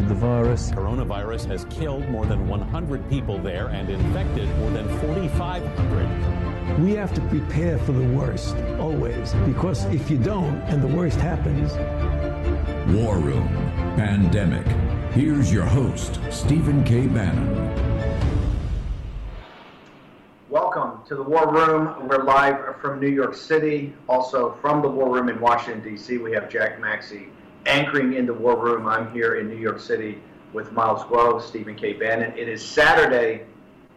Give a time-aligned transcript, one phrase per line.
[0.00, 0.70] the virus.
[0.70, 6.80] Coronavirus has killed more than 100 people there and infected more than 4,500.
[6.80, 11.20] We have to prepare for the worst, always, because if you don't and the worst
[11.20, 11.72] happens.
[12.96, 13.46] War Room
[13.96, 14.66] Pandemic.
[15.12, 17.06] Here's your host, Stephen K.
[17.06, 17.52] Bannon.
[20.48, 22.08] Welcome to the War Room.
[22.08, 23.92] We're live from New York City.
[24.08, 27.28] Also from the War Room in Washington, D.C., we have Jack Maxey
[27.66, 28.86] anchoring in the War Room.
[28.86, 30.18] I'm here in New York City
[30.52, 31.92] with Miles Guo, Stephen K.
[31.92, 32.32] Bannon.
[32.36, 33.46] It is Saturday,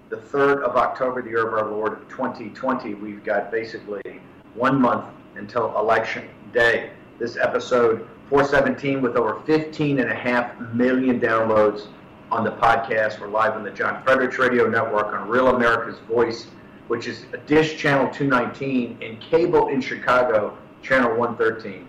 [0.09, 2.94] the 3rd of October, the year of our Lord 2020.
[2.94, 4.02] We've got basically
[4.53, 6.91] one month until Election Day.
[7.19, 11.88] This episode 417 with over 15 and a half million downloads
[12.31, 13.19] on the podcast.
[13.19, 16.47] We're live on the John Fredericks Radio Network on Real America's Voice,
[16.88, 21.88] which is Dish Channel 219 and cable in Chicago, Channel 113.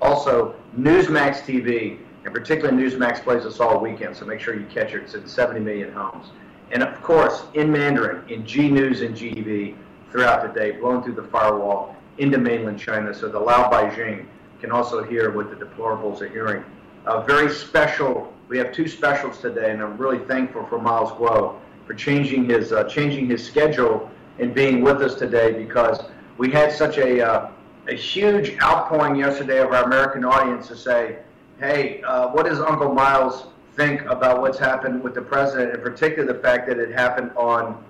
[0.00, 4.94] Also, Newsmax TV, and particularly Newsmax plays us all weekend, so make sure you catch
[4.94, 5.02] it.
[5.02, 6.28] It's in 70 million homes.
[6.70, 9.74] And of course, in Mandarin, in G News and GTV
[10.10, 14.26] throughout the day, blown through the firewall into mainland China, so the Lao Baixing
[14.60, 16.64] can also hear what the deplorables are hearing.
[17.06, 21.56] A very special, we have two specials today, and I'm really thankful for Miles Guo
[21.86, 26.00] for changing his, uh, changing his schedule and being with us today because
[26.36, 27.50] we had such a, uh,
[27.88, 31.18] a huge outpouring yesterday of our American audience to say,
[31.58, 33.46] hey, uh, what does Uncle Miles
[33.76, 37.82] think about what's happened with the president, in particular the fact that it happened on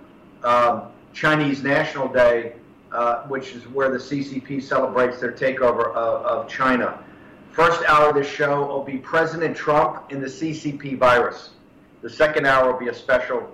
[0.44, 2.52] um, Chinese National Day,
[2.92, 7.02] uh, which is where the CCP celebrates their takeover of, of China.
[7.50, 11.50] First hour of the show will be President Trump and the CCP virus.
[12.02, 13.50] The second hour will be a special,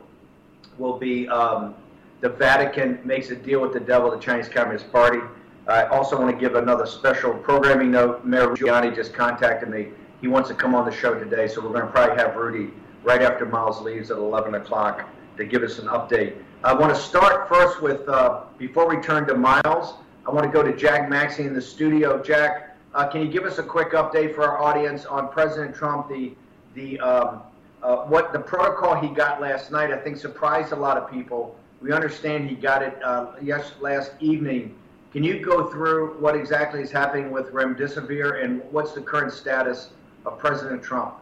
[0.77, 1.75] will be um,
[2.21, 5.21] the Vatican makes a deal with the devil, the Chinese Communist Party.
[5.67, 8.25] I also want to give another special programming note.
[8.25, 9.89] Mayor Giuliani just contacted me.
[10.21, 12.71] He wants to come on the show today, so we're going to probably have Rudy
[13.03, 15.09] right after Miles leaves at 11 o'clock
[15.39, 16.37] to give us an update.
[16.63, 19.95] I want to start first with, uh, before we turn to Miles,
[20.27, 22.23] I want to go to Jack Maxey in the studio.
[22.23, 26.09] Jack, uh, can you give us a quick update for our audience on President Trump,
[26.09, 26.35] the,
[26.75, 27.43] the, um,
[27.83, 31.57] uh, what the protocol he got last night, I think surprised a lot of people.
[31.81, 34.75] We understand he got it uh, yes, last evening.
[35.15, 39.91] Can you go through what exactly is happening with remdesivir and what's the current status
[40.27, 41.15] of President Trump?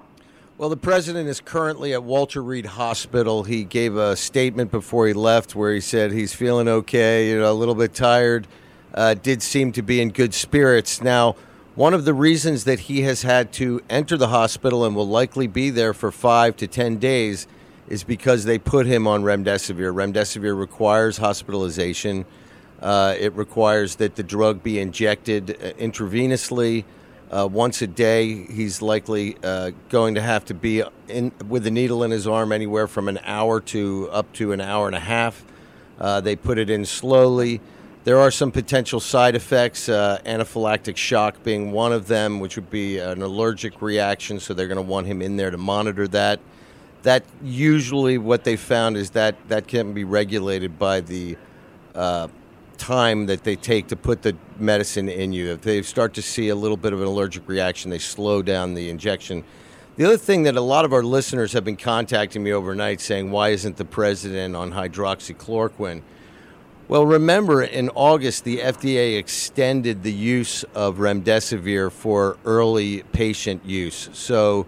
[0.57, 3.45] Well, the president is currently at Walter Reed Hospital.
[3.45, 7.53] He gave a statement before he left where he said he's feeling okay, you know,
[7.53, 8.47] a little bit tired,
[8.95, 11.03] uh, did seem to be in good spirits.
[11.03, 11.37] Now,
[11.75, 15.47] one of the reasons that he has had to enter the hospital and will likely
[15.47, 17.47] be there for five to 10 days
[17.91, 19.93] is because they put him on remdesivir.
[19.93, 22.25] Remdesivir requires hospitalization,
[22.83, 26.85] uh, it requires that the drug be injected uh, intravenously.
[27.31, 28.45] Uh, once a day.
[28.45, 32.53] He's likely uh, going to have to be in with a needle in his arm
[32.53, 35.43] anywhere from an hour to up to an hour and a half.
[35.99, 37.63] Uh, they put it in slowly.
[38.05, 42.69] There are some potential side effects, uh, anaphylactic shock being one of them, which would
[42.69, 44.39] be an allergic reaction.
[44.39, 46.39] So they're going to want him in there to monitor that.
[47.05, 51.39] That usually what they found is that that can be regulated by the
[52.83, 55.53] time that they take to put the medicine in you.
[55.53, 58.75] If they start to see a little bit of an allergic reaction, they slow down
[58.75, 59.45] the injection.
[59.95, 63.31] The other thing that a lot of our listeners have been contacting me overnight saying,
[63.31, 66.03] why isn't the president on hydroxychloroquine?
[66.89, 74.11] Well, remember in August, the FDA extended the use of remdesivir for early patient use.
[74.13, 74.67] So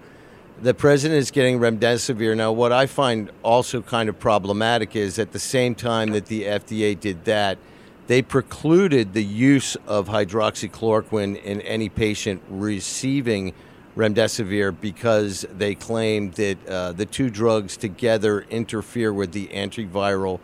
[0.62, 2.36] the president is getting remdesivir.
[2.36, 6.44] Now, what I find also kind of problematic is at the same time that the
[6.44, 7.58] FDA did that,
[8.06, 13.54] they precluded the use of hydroxychloroquine in any patient receiving
[13.96, 20.40] remdesivir because they claimed that uh, the two drugs together interfere with the antiviral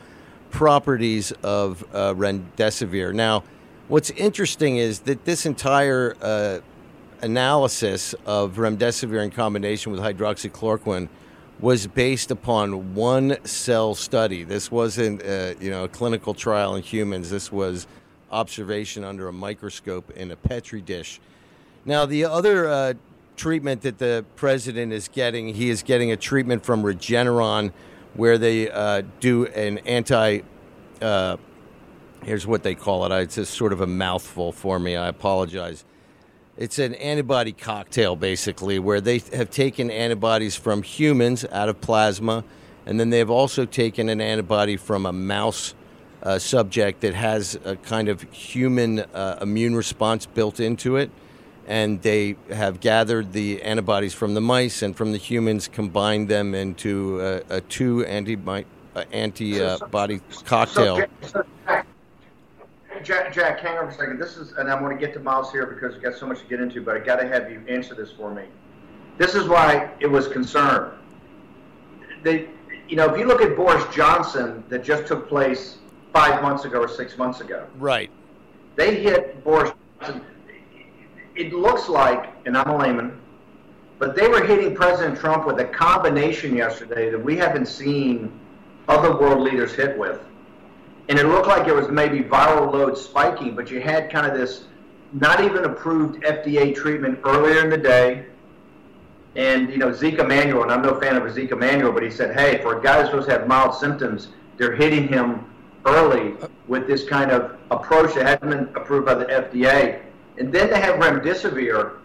[0.51, 3.13] properties of uh, remdesivir.
[3.13, 3.45] Now,
[3.89, 6.61] what's interesting is that this entire uh,
[7.23, 11.09] analysis of remdesivir in combination with hydroxychloroquine
[11.61, 14.45] was based upon one cell study.
[14.45, 17.31] This wasn't, uh, you know, a clinical trial in humans.
[17.31, 17.87] This was
[18.31, 21.21] observation under a microscope in a petri dish.
[21.85, 22.95] Now, the other uh,
[23.37, 27.73] treatment that the president is getting, he is getting a treatment from Regeneron
[28.15, 30.41] where they uh, do an anti.
[31.01, 31.37] Uh,
[32.25, 33.23] here's what they call it.
[33.23, 34.97] It's just sort of a mouthful for me.
[34.97, 35.85] I apologize.
[36.61, 42.45] It's an antibody cocktail, basically, where they have taken antibodies from humans out of plasma,
[42.85, 45.75] and then they have also taken an antibody from a mouse
[46.23, 51.11] uh, subject that has a kind of human uh, immune response built into it.
[51.67, 56.55] And they have gathered the antibodies from the mice and from the humans, combined them
[56.55, 58.37] into a, a two anti-
[58.95, 61.07] uh, antibody cocktail.
[61.23, 61.83] So, so,
[63.05, 64.19] Jack, Jack, hang on for a second.
[64.19, 66.41] This is, and I'm going to get to Miles here because we've got so much
[66.41, 68.45] to get into, but I got to have you answer this for me.
[69.19, 70.93] This is why it was concerned.
[72.23, 72.49] They,
[72.89, 75.79] you know, if you look at Boris Johnson that just took place
[76.13, 78.11] five months ago or six months ago, right?
[78.77, 80.25] They hit Boris Johnson.
[81.37, 83.21] It looks like, and I'm a layman,
[83.99, 88.39] but they were hitting President Trump with a combination yesterday that we haven't seen
[88.89, 90.21] other world leaders hit with
[91.11, 94.39] and it looked like it was maybe viral load spiking, but you had kind of
[94.39, 94.67] this
[95.13, 98.27] not even approved FDA treatment earlier in the day.
[99.35, 102.39] And, you know, Zeke Emanuel, and I'm no fan of Zeke Emanuel, but he said,
[102.39, 105.45] hey, for a guy who's supposed to have mild symptoms, they're hitting him
[105.85, 106.37] early
[106.69, 110.03] with this kind of approach that hasn't been approved by the FDA.
[110.39, 111.99] And then they have remdesivir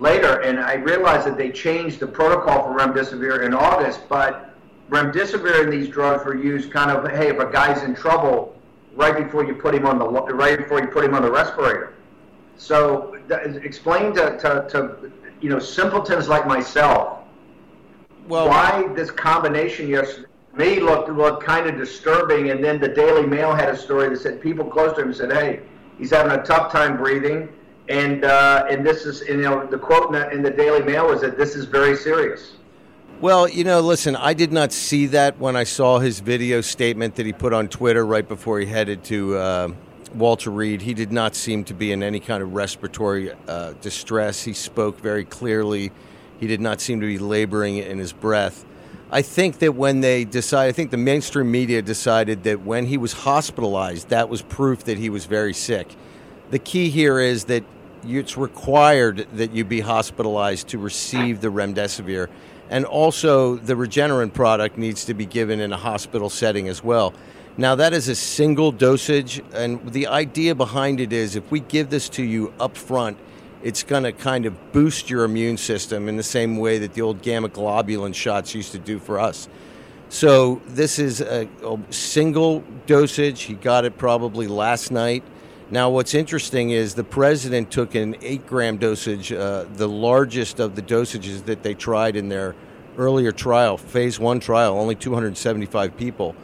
[0.00, 4.49] later, and I realized that they changed the protocol for remdesivir in August, but
[4.90, 8.54] remdesivir and these drugs were used kind of, hey, if a guy's in trouble,
[8.94, 11.94] right before you put him on the right before you put him on the respirator.
[12.56, 17.20] So explain to, to, to you know simpletons like myself
[18.28, 20.26] well, why this combination yesterday
[20.56, 22.50] me looked looked kind of disturbing.
[22.50, 25.32] And then the Daily Mail had a story that said people close to him said,
[25.32, 25.60] hey,
[25.98, 27.48] he's having a tough time breathing.
[27.88, 31.06] And uh, and this is you know the quote in the, in the Daily Mail
[31.08, 32.52] was that this is very serious.
[33.20, 37.16] Well, you know, listen, I did not see that when I saw his video statement
[37.16, 39.68] that he put on Twitter right before he headed to uh,
[40.14, 40.80] Walter Reed.
[40.80, 44.44] He did not seem to be in any kind of respiratory uh, distress.
[44.44, 45.92] He spoke very clearly.
[46.38, 48.64] He did not seem to be laboring in his breath.
[49.10, 52.96] I think that when they decided, I think the mainstream media decided that when he
[52.96, 55.94] was hospitalized, that was proof that he was very sick.
[56.52, 57.64] The key here is that
[58.02, 62.30] it's required that you be hospitalized to receive the remdesivir
[62.70, 67.12] and also the Regeneron product needs to be given in a hospital setting as well.
[67.58, 71.90] Now, that is a single dosage, and the idea behind it is if we give
[71.90, 73.18] this to you up front,
[73.62, 77.02] it's going to kind of boost your immune system in the same way that the
[77.02, 79.48] old gamma globulin shots used to do for us.
[80.08, 83.42] So, this is a, a single dosage.
[83.42, 85.22] He got it probably last night.
[85.72, 90.74] Now, what's interesting is the president took an eight gram dosage, uh, the largest of
[90.74, 92.56] the dosages that they tried in their
[92.98, 96.34] earlier trial, phase one trial, only 275 people.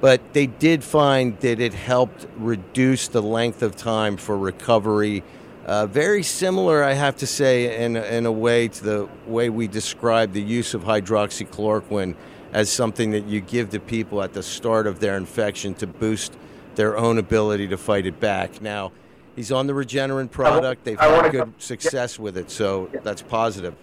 [0.00, 5.22] But they did find that it helped reduce the length of time for recovery.
[5.64, 9.68] Uh, very similar, I have to say, in, in a way to the way we
[9.68, 12.16] describe the use of hydroxychloroquine
[12.52, 16.36] as something that you give to people at the start of their infection to boost
[16.76, 18.60] their own ability to fight it back.
[18.60, 18.92] Now,
[19.36, 20.84] he's on the Regeneron product.
[20.84, 23.74] They've had good success with it, so that's positive.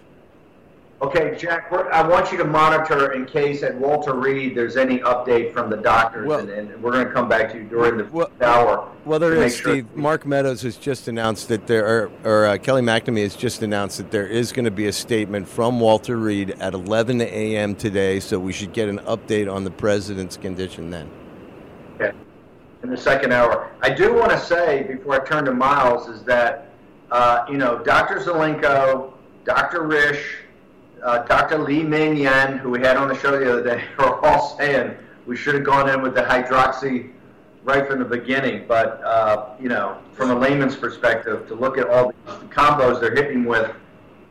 [1.02, 5.50] Okay, Jack, I want you to monitor in case at Walter Reed there's any update
[5.50, 8.04] from the doctors, well, and, and, we're going to come back to you during the
[8.12, 8.86] well, hour.
[9.06, 9.72] Well, there is, sure.
[9.72, 9.96] Steve.
[9.96, 13.96] Mark Meadows has just announced that there, are, or uh, Kayleigh McEnany has just announced
[13.96, 17.74] that there is going to be a statement from Walter Reed at 11 a.m.
[17.76, 21.10] today, so we should get an update on the president's condition then.
[22.82, 23.70] In the second hour.
[23.82, 26.68] I do want to say before I turn to Miles is that
[27.10, 28.20] uh, you know Dr.
[28.20, 29.12] Zelenko,
[29.44, 29.80] Dr.
[29.80, 30.22] Risch,
[31.02, 31.58] uh, Dr.
[31.58, 34.96] Li Meng Yan, who we had on the show the other day, are all saying
[35.26, 37.10] we should have gone in with the hydroxy
[37.64, 38.64] right from the beginning.
[38.66, 43.14] But uh, you know, from a layman's perspective, to look at all the combos they're
[43.14, 43.70] hitting with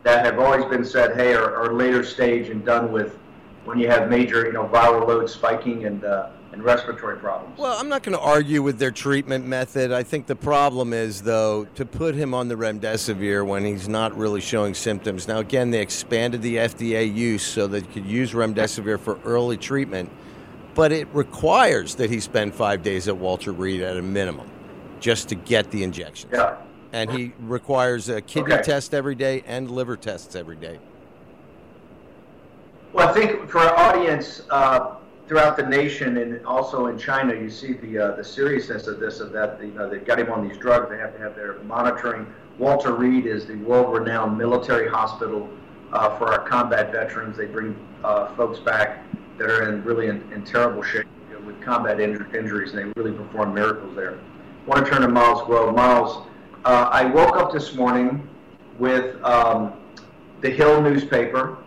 [0.02, 3.18] that have always been said, hey, are, are later stage and done with
[3.64, 7.58] when you have major, you know, viral load spiking and uh, and respiratory problems.
[7.58, 9.92] Well, I'm not going to argue with their treatment method.
[9.92, 14.16] I think the problem is, though, to put him on the remdesivir when he's not
[14.16, 15.28] really showing symptoms.
[15.28, 19.56] Now, again, they expanded the FDA use so that you could use remdesivir for early
[19.56, 20.10] treatment,
[20.74, 24.50] but it requires that he spend five days at Walter Reed at a minimum
[24.98, 26.32] just to get the injections.
[26.32, 26.56] Yeah.
[26.92, 28.62] And he requires a kidney okay.
[28.62, 30.80] test every day and liver tests every day.
[32.92, 34.96] Well, I think for our audience, uh,
[35.30, 39.20] throughout the nation and also in China, you see the uh, the seriousness of this.
[39.20, 40.90] Of that, you know, they've got him on these drugs.
[40.90, 42.26] They have to have their monitoring.
[42.58, 45.48] Walter Reed is the world-renowned military hospital
[45.92, 47.36] uh, for our combat veterans.
[47.36, 49.04] They bring uh, folks back
[49.38, 52.80] that are in really in, in terrible shape you know, with combat inj- injuries, and
[52.80, 54.18] they really perform miracles there.
[54.18, 55.72] I want to turn to Miles Guo.
[55.72, 56.26] Miles,
[56.64, 58.28] uh, I woke up this morning
[58.80, 59.74] with um,
[60.40, 61.58] the Hill newspaper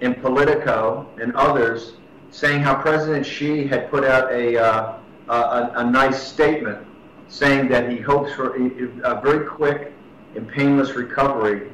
[0.00, 1.96] and Politico and others
[2.30, 4.94] saying how President Xi had put out a, uh,
[5.28, 6.86] a, a, nice statement
[7.28, 8.68] saying that he hopes for a,
[9.04, 9.92] a very quick
[10.36, 11.70] and painless recovery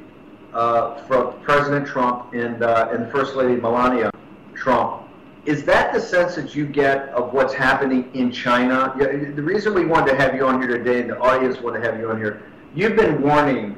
[0.54, 4.10] uh, from President Trump and, uh, and First Lady Melania
[4.54, 5.02] Trump.
[5.44, 8.92] Is that the sense that you get of what's happening in China?
[8.98, 11.90] The reason we wanted to have you on here today, and the audience wanted to
[11.90, 12.42] have you on here,
[12.74, 13.76] you've been warning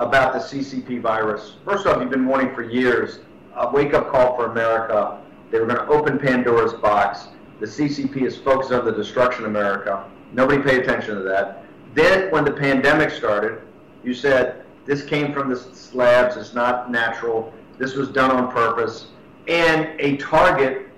[0.00, 1.54] about the CCP virus.
[1.64, 3.20] First off, you've been warning for years.
[3.54, 5.20] A wake-up call for America.
[5.50, 7.28] They were going to open Pandora's box.
[7.60, 10.04] The CCP is focused on the destruction of America.
[10.32, 11.64] Nobody paid attention to that.
[11.94, 13.62] Then, when the pandemic started,
[14.04, 16.36] you said this came from the slabs.
[16.36, 17.52] It's not natural.
[17.78, 19.08] This was done on purpose.
[19.48, 20.88] And a target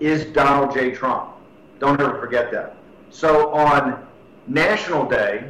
[0.00, 0.90] is Donald J.
[0.90, 1.30] Trump.
[1.78, 2.76] Don't ever forget that.
[3.10, 4.06] So on
[4.46, 5.48] National Day,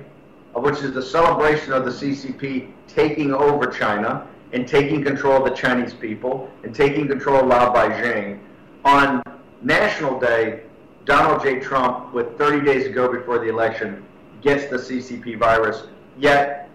[0.54, 5.56] which is the celebration of the CCP taking over China and taking control of the
[5.56, 8.38] Chinese people and taking control of Lao Baixing,
[8.84, 9.20] on
[9.62, 10.62] National Day,
[11.04, 11.58] Donald J.
[11.58, 14.04] Trump, with 30 days to go before the election,
[14.42, 15.88] gets the CCP virus.
[16.16, 16.70] Yet,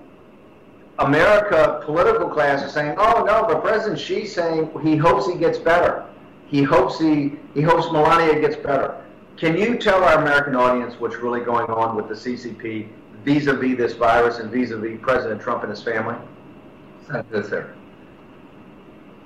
[1.00, 5.58] America political class is saying, "Oh no," but President Xi's saying he hopes he gets
[5.58, 6.04] better.
[6.48, 9.02] He hopes he he hopes Melania gets better.
[9.38, 12.90] Can you tell our American audience what's really going on with the CCP
[13.24, 16.18] vis-a-vis this virus and vis-a-vis President Trump and his family?
[17.10, 17.74] Thank you, sir.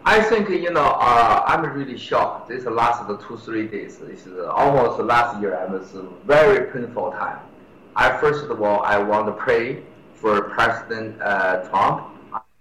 [0.05, 2.47] I think you know uh, I'm really shocked.
[2.47, 3.97] This last two three days.
[3.97, 5.57] This is almost last year.
[5.57, 7.39] I was a very painful time.
[7.95, 9.83] I first of all I want to pray
[10.15, 12.07] for President uh, Trump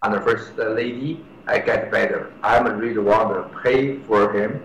[0.02, 1.24] and the First Lady.
[1.46, 2.32] I get better.
[2.42, 4.60] I'm really want to pray for him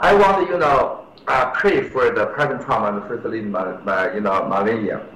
[0.00, 4.48] I want you know, uh, pray for the President Trump and First Lady, you know,
[4.48, 5.06] Melania.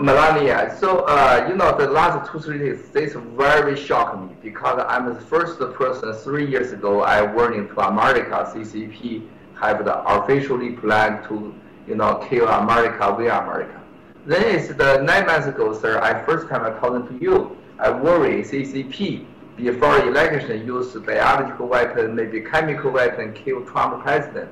[0.00, 0.76] Melania.
[0.80, 5.14] So, uh, you know, the last two, three days, this very shocked me because I'm
[5.14, 9.28] the first person three years ago I warning to America, CCP
[9.60, 11.54] have the officially planned to,
[11.86, 13.80] you know, kill America we America.
[14.26, 17.90] Then it's the nine months ago, sir, I first time I talking to you, I
[17.90, 19.24] worry CCP
[19.58, 24.48] before election use biological weapon, maybe chemical weapon, kill Trump president.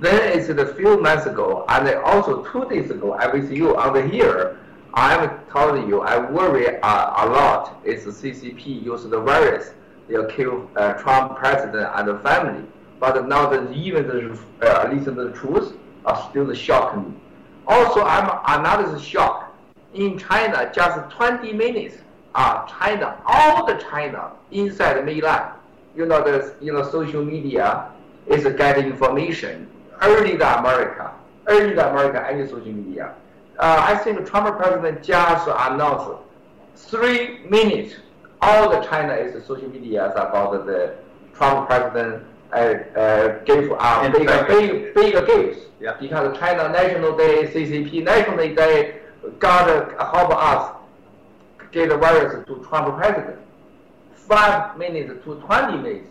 [0.00, 4.06] Then it's a few months ago, and also two days ago, I with you the
[4.06, 4.58] here,
[4.94, 7.80] I'm telling you, I worry uh, a lot.
[7.84, 9.72] It's the CCP use the virus,
[10.08, 12.64] they'll kill uh, Trump president and the family.
[13.00, 17.20] But now that even the, uh, at least the truth, are still shocking me.
[17.66, 19.54] Also, I'm another shock.
[19.94, 21.96] In China, just 20 minutes,
[22.34, 25.52] uh, China, all the China inside Milan,
[25.96, 27.90] you know, the you know social media
[28.26, 29.68] is getting information
[30.02, 31.12] early the America,
[31.46, 33.14] early the America any social media.
[33.58, 36.22] Uh, I think Trump president just announced
[36.76, 37.94] three minutes.
[38.40, 40.94] All the China is social media about the
[41.34, 45.66] Trump president uh, uh, gave uh, big, big, big gifts.
[45.80, 45.96] Yeah.
[46.00, 49.00] Because China National Day, CCP National Day,
[49.38, 50.77] God help us
[51.86, 53.38] the virus to Trump president.
[54.14, 56.08] Five minutes to 20 minutes.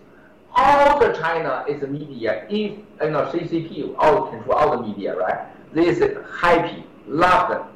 [0.55, 5.47] All the China is media, if you know, CCP, all control all the media, right?
[5.73, 7.67] This is happy, love them.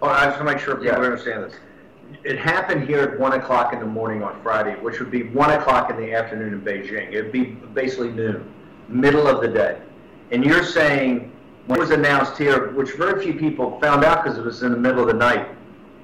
[0.00, 1.04] Oh, I just want to make sure people yeah.
[1.04, 1.54] understand this.
[2.24, 5.50] It happened here at 1 o'clock in the morning on Friday, which would be 1
[5.50, 7.12] o'clock in the afternoon in Beijing.
[7.12, 8.50] It would be basically noon,
[8.88, 9.78] middle of the day.
[10.30, 11.30] And you're saying,
[11.66, 14.72] when it was announced here, which very few people found out because it was in
[14.72, 15.48] the middle of the night,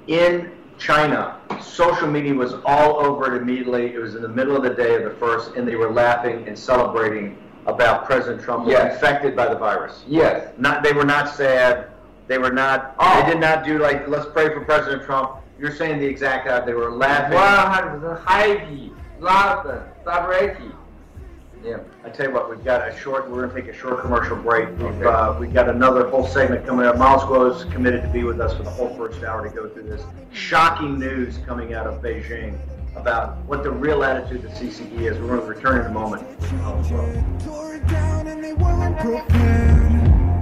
[0.07, 3.95] in China, social media was all over it immediately.
[3.95, 6.47] It was in the middle of the day of the first, and they were laughing
[6.47, 8.95] and celebrating about President Trump was yes.
[8.95, 10.05] infected by the virus.
[10.07, 10.53] Yes.
[10.57, 11.89] Not they were not sad.
[12.27, 12.95] They were not.
[12.99, 13.21] Oh.
[13.21, 15.37] They did not do like let's pray for President Trump.
[15.59, 16.67] You're saying the exact opposite.
[16.67, 17.35] They were laughing.
[17.35, 20.73] One hundred percent happy, laughing, celebrating.
[21.65, 21.79] Yeah.
[22.05, 23.29] I tell you what, we've got a short.
[23.29, 24.69] We're going to take a short commercial break.
[24.79, 26.97] We've uh, we've got another whole segment coming up.
[26.99, 29.69] Miles Guo is committed to be with us for the whole first hour to go
[29.69, 32.59] through this shocking news coming out of Beijing
[32.97, 35.19] about what the real attitude of the CCP is.
[35.19, 36.27] We're going to return in a moment.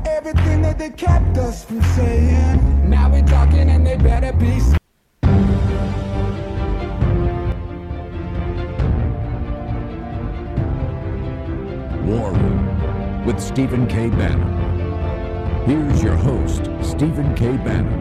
[0.06, 2.90] everything that they kept us from saying.
[2.90, 4.60] Now we're talking and they better be.
[12.06, 14.08] War Room with Stephen K.
[14.08, 15.66] Bannon.
[15.66, 17.56] Here's your host, Stephen K.
[17.56, 18.00] Bannon.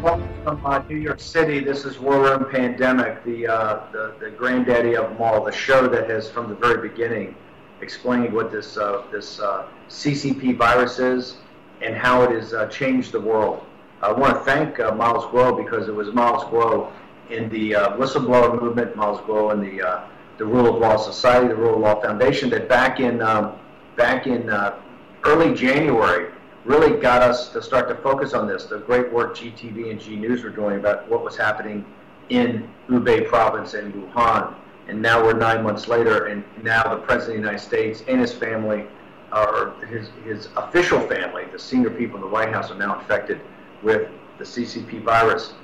[0.00, 1.58] Welcome from New York City.
[1.58, 5.88] This is War Room Pandemic, the, uh, the the granddaddy of them all, the show
[5.88, 7.34] that has from the very beginning
[7.80, 11.38] explained what this uh, this uh, CCP virus is
[11.82, 13.66] and how it has uh, changed the world.
[14.02, 16.92] I want to thank uh, Miles Guo because it was Miles Guo
[17.30, 20.04] in the uh, whistleblower movement, Miles Guo in the uh,
[20.38, 23.58] the Rule of Law Society, the Rule of Law Foundation, that back in um,
[23.96, 24.78] back in uh,
[25.24, 26.30] early January
[26.64, 28.64] really got us to start to focus on this.
[28.64, 31.84] The great work GTV and G News were doing about what was happening
[32.28, 34.54] in Hubei province and Wuhan.
[34.88, 38.20] And now we're nine months later, and now the President of the United States and
[38.20, 38.84] his family,
[39.32, 43.40] or his, his official family, the senior people in the White House, are now infected
[43.82, 45.54] with the CCP virus.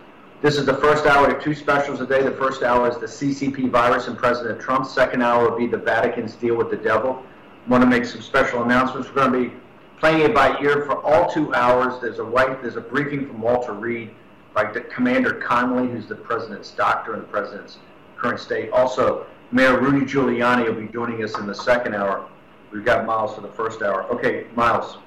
[0.43, 1.31] This is the first hour.
[1.31, 2.21] of two specials a day.
[2.21, 4.87] The first hour is the CCP virus and President Trump.
[4.87, 7.25] Second hour will be the Vatican's deal with the devil.
[7.69, 9.09] want to make some special announcements.
[9.09, 9.55] We're going to be
[10.01, 12.01] playing it by ear for all two hours.
[12.01, 14.11] There's a white, there's a briefing from Walter Reed
[14.53, 17.79] by Commander Conley, who's the president's doctor in the president's
[18.17, 18.71] current state.
[18.73, 22.29] Also, Mayor Rudy Giuliani will be joining us in the second hour.
[22.73, 24.03] We've got Miles for the first hour.
[24.13, 24.99] Okay, Miles,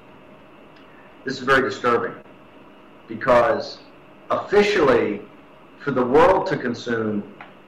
[1.26, 2.14] this is very disturbing
[3.10, 3.80] because
[4.30, 5.22] officially,
[5.80, 7.24] for the world to consume,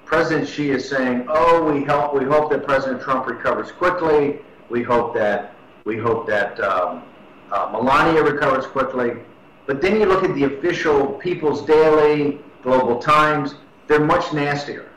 [0.05, 2.13] President Xi is saying, "Oh, we help.
[2.13, 4.39] We hope that President Trump recovers quickly.
[4.69, 7.03] We hope that we hope that um,
[7.51, 9.17] uh, Melania recovers quickly."
[9.65, 13.55] But then you look at the official People's Daily, Global Times;
[13.87, 14.89] they're much nastier.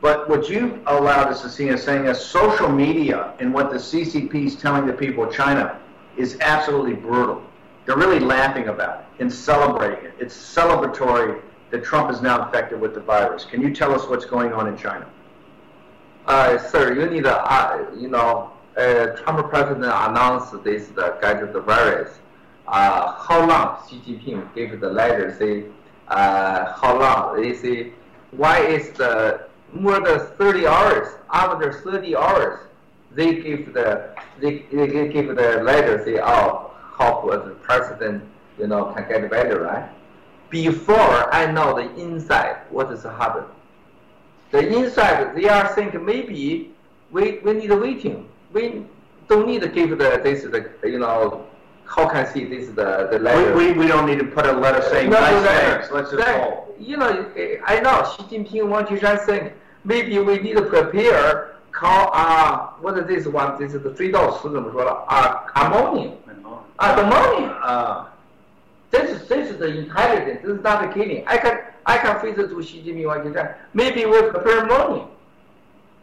[0.00, 3.76] But what you've allowed us to see is saying that social media and what the
[3.76, 5.78] CCP is telling the people of China
[6.16, 7.42] is absolutely brutal.
[7.86, 10.14] They're really laughing about it and celebrating it.
[10.18, 13.44] It's celebratory that Trump is now infected with the virus.
[13.44, 15.06] Can you tell us what's going on in China?
[16.26, 21.60] Uh, sir, you need, uh, you know, uh, Trump president announced this the get the
[21.60, 22.18] virus.
[22.68, 25.64] Uh, how long Xi Jinping gave the letter say,
[26.08, 27.40] uh, how long?
[27.40, 27.92] They say,
[28.30, 32.60] why is the more than 30 hours, after 30 hours,
[33.12, 36.69] they give the, they, they give the letter say, oh,
[37.00, 38.22] hope as president,
[38.58, 39.88] you know, can get better, right?
[40.50, 43.48] Before I know the inside, what is happening.
[44.50, 46.72] The inside, they are thinking maybe
[47.10, 48.28] we, we need waiting.
[48.52, 48.84] We
[49.28, 51.46] don't need to give the, this, the, you know,
[51.86, 53.56] how can I see this the the letter?
[53.56, 55.88] We, we, we, don't need to put a letter saying no, nice.
[55.90, 56.72] No, Let's just call.
[56.78, 57.32] You know,
[57.66, 62.98] I know Xi Jinping, Wang Qishan think maybe we need to prepare call uh what
[62.98, 63.58] is this one?
[63.58, 65.46] This is the three dose, uh.
[66.80, 67.66] Ah, 啊，ammonia ah.
[67.66, 68.12] 啊。
[68.90, 70.40] This is this is the intelligence.
[70.42, 71.22] This is not the killing.
[71.28, 73.54] I can I can face it to Xi Jinping you said.
[73.72, 75.06] Maybe we prepare ammonia.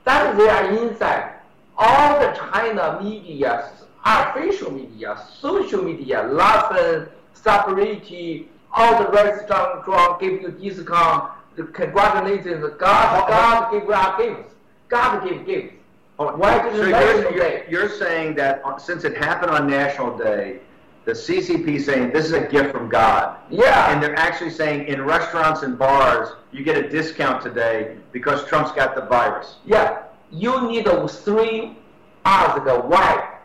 [0.05, 1.33] That is their inside.
[1.77, 3.71] All the China media,
[4.05, 13.27] official media, social media, laughing, celebrity, all the restaurant give you discount, the congratulations, God,
[13.27, 14.53] God give our gifts.
[14.87, 15.73] God give gifts.
[16.17, 20.61] Why So did you're, you're, you're saying that uh, since it happened on National Day,
[21.07, 23.37] the CCP saying this is a gift from God.
[23.49, 23.93] Yeah.
[23.93, 28.73] And they're actually saying in restaurants and bars, you get a discount today because Trump's
[28.73, 29.55] got the virus.
[29.65, 31.77] Yeah, you need a three
[32.25, 33.35] ask why.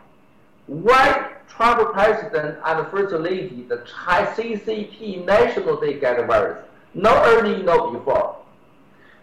[0.67, 6.65] Why Trump president and first lady, the CCP National Day get a virus?
[6.93, 8.39] No early, no before.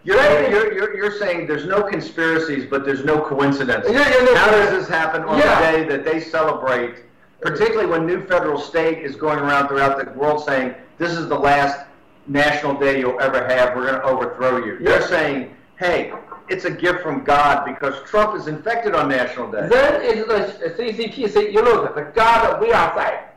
[0.02, 0.16] You're,
[0.48, 3.84] you're, you're, you're saying there's no conspiracies, but there's no coincidence.
[3.86, 5.60] Yeah, yeah, no- How does this happen on Yeah.
[5.60, 7.02] the day that they celebrate,
[7.40, 11.38] particularly when new federal state is going around throughout the world saying, this is the
[11.38, 11.86] last
[12.26, 14.78] national day you'll ever have, we're going to overthrow you.
[14.78, 16.12] They're saying, hey,
[16.48, 19.68] it's a gift from God because Trump is infected on National Day.
[19.68, 23.28] Then it's the CCP say, you look, at the God we are side.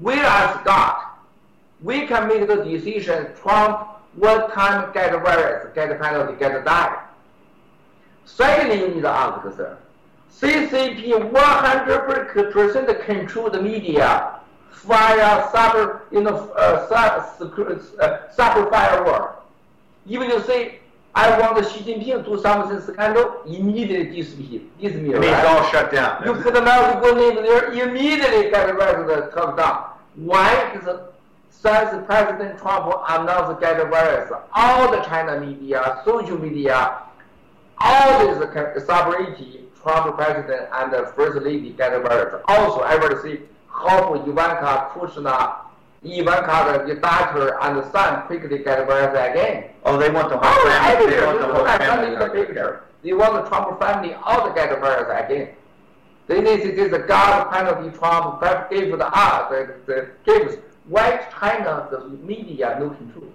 [0.00, 1.04] We are God.
[1.82, 7.02] We can make the decision, Trump, what time get virus, get penalty, get die.
[8.24, 9.78] Secondly, you need to ask, sir.
[10.32, 14.40] CCP 100% control the media
[14.84, 19.44] via cyber, you know, uh, cyber, uh, cyber firewall.
[20.06, 20.78] Even you say,
[21.14, 24.60] I want Xi Jinping to do something scandal, immediately disappear.
[24.78, 26.22] disappear mean, it's all shut down.
[26.26, 29.92] You put a medical name there, immediately get rid of the top down.
[30.16, 30.72] Why?
[30.74, 31.00] Because
[31.50, 36.98] since President Trump announced get virus, all the China media, social media,
[37.78, 42.42] all this celebrity Trump president and the first lady get the virus.
[42.48, 45.58] Also, I will see how Ivanka, Kushner,
[46.02, 49.70] Ivanka, the daughter and the son quickly get the virus again.
[49.84, 51.14] Oh, they want the whole Oh, family.
[51.14, 52.16] They want the whole family.
[52.16, 52.82] the picture.
[53.04, 55.50] They want the Trump family all to get the virus again.
[56.26, 60.56] They need to this God penalty Trump gave the us, the, the gives
[60.88, 63.30] white China the media no control.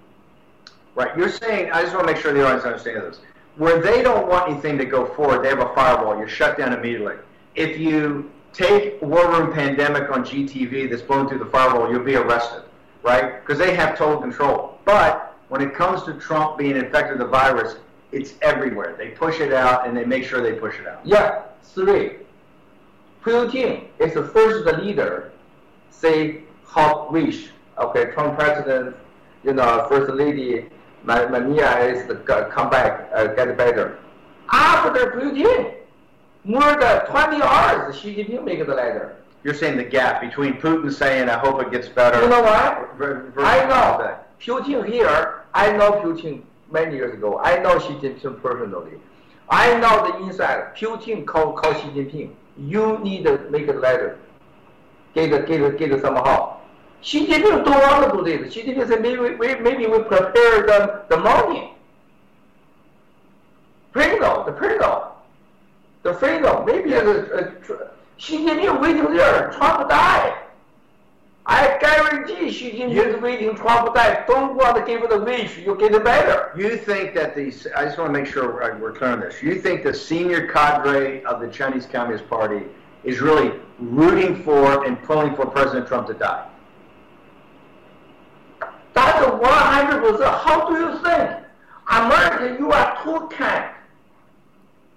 [0.95, 1.15] Right.
[1.17, 3.25] You're saying, I just want to make sure the audience understands this.
[3.57, 6.17] Where they don't want anything to go forward, they have a firewall.
[6.17, 7.15] You're shut down immediately.
[7.55, 12.15] If you take War Room Pandemic on GTV that's blown through the firewall, you'll be
[12.15, 12.63] arrested,
[13.03, 13.41] right?
[13.41, 14.79] Because they have total control.
[14.85, 17.75] But when it comes to Trump being infected with the virus,
[18.11, 18.95] it's everywhere.
[18.97, 21.05] They push it out and they make sure they push it out.
[21.05, 22.17] Yeah, three.
[23.23, 25.31] Putin is the first leader
[25.89, 27.49] say how wish.
[27.77, 28.95] Okay, Trump president,
[29.43, 30.67] you know, first lady
[31.03, 33.99] Ma- Melania is the come back, uh, get better.
[34.51, 35.73] After Putin,
[36.43, 39.15] more than 20 hours, Xi Jinping make the letter.
[39.43, 42.21] You're saying the gap between Putin saying, I hope it gets better.
[42.21, 42.95] You know what?
[42.97, 44.17] ver- I know.
[44.39, 45.41] Putin here.
[45.53, 47.39] I know Putin many years ago.
[47.39, 48.99] I know Xi Jinping personally.
[49.49, 50.75] I know the inside.
[50.75, 52.31] Putin call call Xi Jinping.
[52.57, 54.19] You need to make a letter.
[55.15, 56.60] Get get get somehow.
[57.01, 58.53] Xi Jinping don't want to do this.
[58.53, 61.73] Xi Jinping said maybe we, maybe we prepare the, the money.
[63.91, 64.99] Freedom, the freedom,
[66.03, 66.65] the freedom.
[66.65, 67.87] Maybe the, uh,
[68.17, 69.51] Xi Jinping waiting there.
[69.51, 70.37] Trump died.
[71.47, 74.23] I guarantee Xi Jinping is waiting Trump die.
[74.27, 75.57] Don't want to give it a wish.
[75.57, 76.51] You get it better.
[76.55, 79.41] You think that the, I just want to make sure we're- we're clear on this.
[79.41, 82.61] You think the senior cadre of the Chinese Communist Party
[83.03, 86.45] is really rooting for and pulling for President Trump to die?
[88.93, 90.39] That's a 100%.
[90.39, 91.41] How do you think?
[91.89, 93.73] America, you are too kind.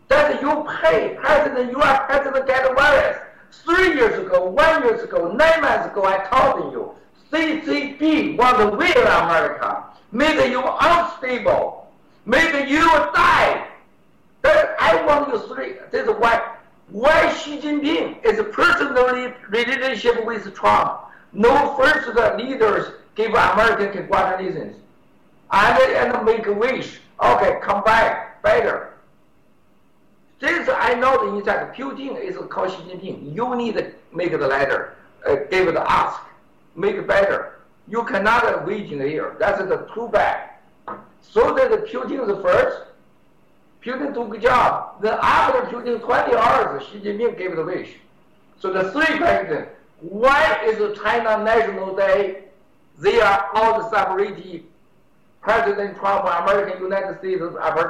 [0.08, 3.18] That you pay president, you are president get virus.
[3.64, 6.94] Three years ago, one years ago, nine months ago, I told you,
[7.32, 11.90] CCP want to win America, make you unstable,
[12.26, 13.68] make you die.
[14.42, 15.74] That I want you three.
[15.90, 16.54] This is why
[16.90, 21.00] why Xi Jinping is personally relationship with Trump.
[21.32, 24.76] No first the leaders give American congratulations.
[25.50, 27.00] And, and make a wish.
[27.22, 28.94] Okay, come back better.
[30.40, 31.74] This I know the inside.
[31.74, 33.34] Putin is called Xi Jinping.
[33.34, 34.96] You need to make the letter,
[35.26, 36.20] uh, give the ask,
[36.76, 37.60] make it better.
[37.88, 39.36] You cannot uh, wait in here.
[39.38, 40.50] That's the too bad.
[41.22, 42.88] So that the Putin is first.
[43.82, 45.00] Putin do good job.
[45.00, 47.94] Then after Putin 20 hours, Xi Jinping gave the wish.
[48.58, 49.68] So the three questions.
[50.00, 52.43] Why is China National Day?
[52.98, 54.64] They are all the separate
[55.40, 57.42] President Trump, American United States,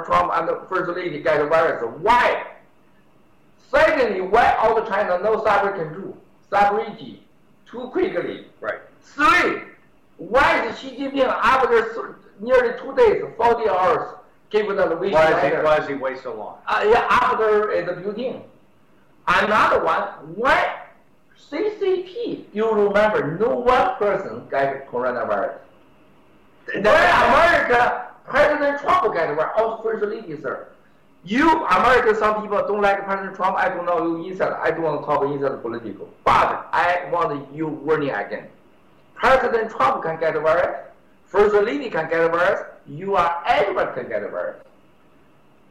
[0.05, 1.85] Trump, and the First Lady get the virus.
[2.01, 2.45] Why?
[3.71, 6.17] Secondly, why all the China no cyber can do?
[6.51, 7.23] Sovereignty
[7.67, 8.47] too quickly.
[8.61, 8.81] Right.
[9.03, 9.63] Three,
[10.17, 14.15] why is Xi Jinping after nearly two days, 40 hours,
[14.51, 16.59] give the wish Why does he, why does he wait so long?
[16.67, 18.43] Uh, yeah, after uh, the building.
[19.27, 20.03] Another one,
[20.35, 20.84] why
[21.51, 22.45] CCP?
[22.53, 25.59] You remember, no one person got coronavirus.
[26.67, 30.69] Why America, President Trump got it, also oh, first lady, sir.
[31.25, 33.57] You, America, some people don't like President Trump.
[33.57, 34.53] I don't know you inside.
[34.53, 36.09] I don't want to talk inside political.
[36.25, 38.49] But I want you warning again.
[39.15, 40.87] President Trump can get the virus.
[41.25, 42.61] First lady can get the virus.
[42.87, 44.63] You are everyone can get the virus.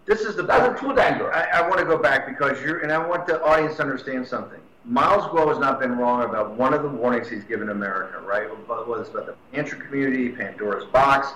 [0.05, 1.33] This is the That's too dangerous.
[1.35, 4.27] I, I want to go back because you're, and I want the audience to understand
[4.27, 4.59] something.
[4.85, 8.47] Miles Guo has not been wrong about one of the warnings he's given America, right?
[8.67, 11.29] Whether it's about the financial community, Pandora's box,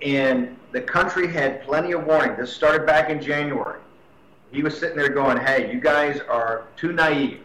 [0.00, 2.36] and the country had plenty of warning.
[2.36, 3.80] This started back in January.
[4.52, 7.40] He was sitting there going, "Hey, you guys are too naive.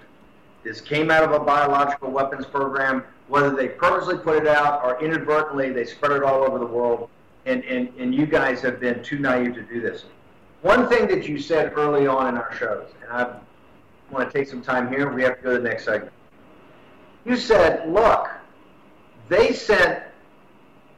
[0.64, 3.04] This came out of a biological weapons program.
[3.28, 7.10] Whether they purposely put it out or inadvertently, they spread it all over the world,
[7.48, 10.06] and and and you guys have been too naive to do this."
[10.62, 13.28] One thing that you said early on in our shows, and I
[14.12, 15.12] want to take some time here.
[15.12, 16.14] We have to go to the next segment.
[17.26, 18.30] You said, look,
[19.28, 20.04] they sent,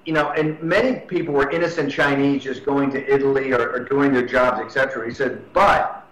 [0.06, 4.14] you know, and many people were innocent Chinese just going to Italy or, or doing
[4.14, 5.08] their jobs, etc.
[5.08, 6.06] He said, but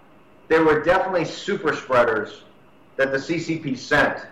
[0.48, 2.42] there were definitely super spreaders
[2.96, 4.26] that the CCP sent,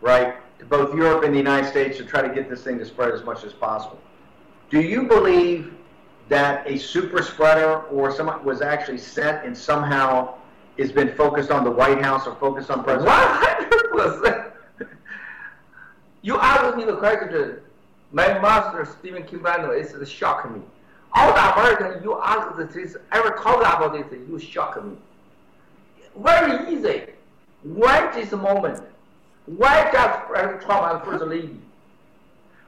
[0.00, 2.84] right, to both Europe and the United States to try to get this thing to
[2.84, 3.98] spread as much as possible.
[4.70, 5.74] Do you believe
[6.28, 10.34] that a super spreader or someone was actually sent and somehow
[10.78, 13.10] has been focused on the White House or focused on President?
[13.92, 14.52] Percent.
[16.22, 17.60] You asked me the question.
[18.10, 19.36] My master Stephen K.
[19.36, 20.60] Bannon is shock me.
[21.14, 24.96] All the American, you ask this, ever talk about this, you shock me.
[26.18, 27.02] Very easy.
[27.62, 28.82] Why this moment?
[29.46, 31.56] Why just President Trump and First Lady?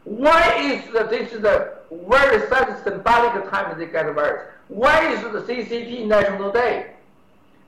[0.04, 2.40] Why is the, this is the very
[2.82, 4.50] symbolic time they get virus?
[4.68, 6.94] Why is the CCP National Day?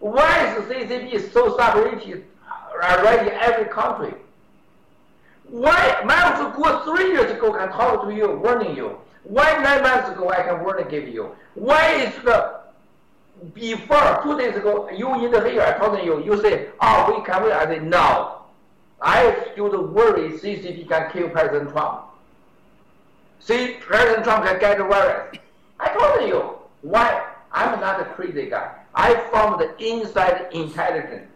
[0.01, 2.25] Why is the CCP so celebrated
[2.83, 4.15] already in every country?
[5.45, 8.97] Why Miles Guo three years ago can talk to you, warning you?
[9.25, 11.37] Why nine months ago I can warn give you?
[11.55, 12.61] Why is the
[13.55, 17.25] before two days ago you in the here I told you you say oh we
[17.25, 18.43] can wait I say no.
[19.03, 22.03] I still worry CCP can kill President Trump.
[23.41, 25.37] See President Trump can get the virus.
[25.79, 28.80] I told you why I'm not a crazy guy.
[29.01, 31.27] I found the inside intelligence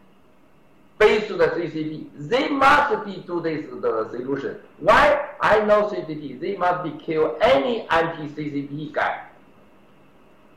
[0.98, 2.10] based on the CCP.
[2.28, 4.56] They must be to this the solution.
[4.80, 5.30] Why?
[5.40, 6.40] I know CCP.
[6.40, 9.24] They must be kill any anti-CCP guy.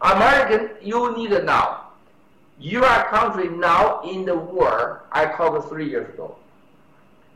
[0.02, 1.92] American, you need it now.
[2.60, 2.84] Your
[3.16, 5.04] country now in the war.
[5.14, 6.36] I talked three years ago.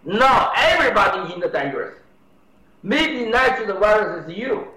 [0.04, 1.96] Now everybody in the dangerous.
[2.84, 4.68] Maybe next the virus is you.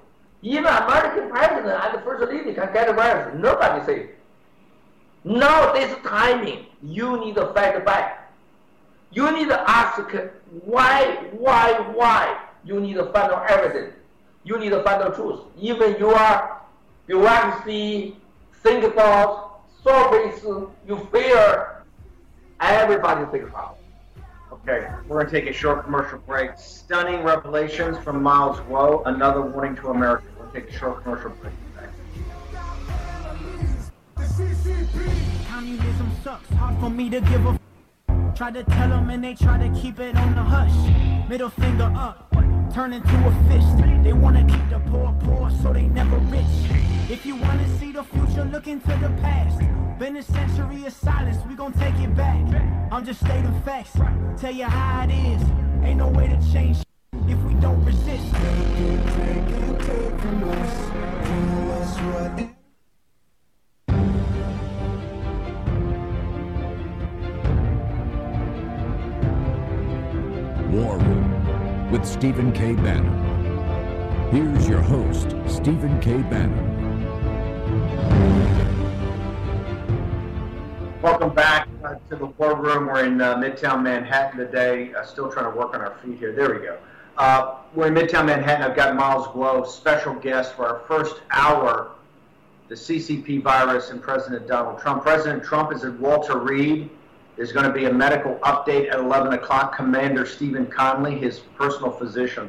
[0.43, 3.35] Even American president and the first lady can get the virus.
[3.41, 4.11] Nobody safe.
[5.25, 8.33] Now this timing, you need to fight back.
[9.11, 9.99] You need to ask
[10.65, 12.41] why, why, why.
[12.65, 13.93] You need to find out everything.
[14.45, 15.41] You need to find out truth.
[15.59, 16.63] Even you are
[17.07, 18.17] bureaucracy,
[18.63, 20.43] think about, service,
[20.87, 21.83] you fear,
[22.61, 23.79] everybody think about.
[24.53, 26.53] Okay, we're going to take a short commercial break.
[26.57, 30.25] Stunning revelations from Miles Guo, another warning to America.
[30.39, 31.53] We'll take a short commercial break.
[35.49, 37.59] Communism sucks, hard for me to give a
[38.35, 41.29] Try to tell them and they try to keep it on the hush.
[41.29, 42.35] Middle finger up,
[42.73, 43.77] turn into a fist.
[44.03, 46.45] They wanna keep the poor poor so they never rich.
[47.11, 49.61] If you wanna see the future, look into the past.
[49.99, 52.45] Been a century of silence, we gon' take it back.
[52.91, 53.93] I'm just stating facts,
[54.41, 55.43] tell you how it is.
[55.85, 56.79] Ain't no way to change
[57.29, 59.64] if we don't resist.
[72.05, 72.75] With Stephen K.
[72.75, 74.31] Bannon.
[74.31, 76.19] Here's your host, Stephen K.
[76.19, 76.71] Bannon.
[81.01, 82.89] Welcome back uh, to the War Room.
[82.89, 84.93] We're in uh, Midtown Manhattan today.
[84.93, 86.33] Uh, still trying to work on our feet here.
[86.33, 86.79] There we go.
[87.17, 88.71] Uh, we're in Midtown Manhattan.
[88.71, 91.93] I've got Miles Guo, special guest for our first hour,
[92.69, 95.03] the CCP virus and President Donald Trump.
[95.03, 96.91] President Trump is at Walter Reed.
[97.37, 99.75] There's going to be a medical update at 11 o'clock.
[99.75, 102.49] Commander Stephen Conley, his personal physician,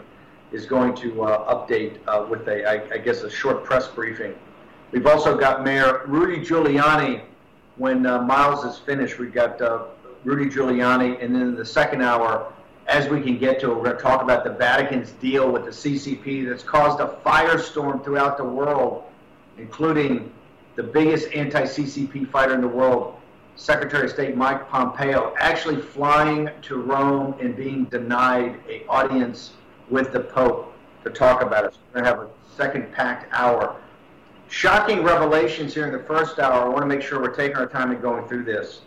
[0.52, 4.36] is going to uh, update uh, with a, I, I, guess, a short press briefing.
[4.92, 7.24] We've also got Mayor Rudy Giuliani.
[7.78, 9.86] When uh, Miles is finished, we've got uh,
[10.24, 12.54] Rudy Giuliani, and then the second hour,
[12.88, 15.66] as we can get to it, we're going to talk about the Vatican's deal with
[15.66, 19.04] the CCP that's caused a firestorm throughout the world,
[19.58, 20.32] including
[20.76, 23.18] the biggest anti-CCP fighter in the world,
[23.56, 29.54] Secretary of State Mike Pompeo actually flying to Rome and being denied a audience
[29.90, 31.74] with the Pope to talk about it.
[31.74, 33.78] So we're going to have a second packed hour.
[34.50, 36.66] Shocking revelations here in the first hour.
[36.66, 38.82] I want to make sure we're taking our time and going through this.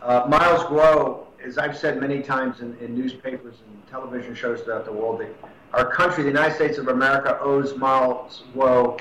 [0.00, 4.84] Uh, Miles Guo, as I've said many times in, in newspapers and television shows throughout
[4.84, 5.34] the world, that
[5.74, 8.98] our country, the United States of America, owes Miles Guo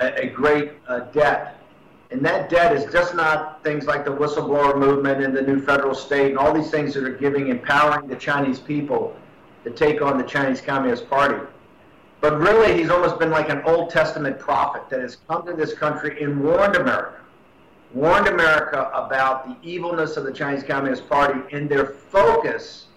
[0.00, 1.61] a, a great uh, debt
[2.12, 5.94] and that debt is just not things like the whistleblower movement and the new federal
[5.94, 9.16] state and all these things that are giving, empowering the Chinese people
[9.64, 11.42] to take on the Chinese Communist Party.
[12.20, 15.72] But really, he's almost been like an Old Testament prophet that has come to this
[15.72, 17.20] country and warned America,
[17.94, 22.88] warned America about the evilness of the Chinese Communist Party and their focus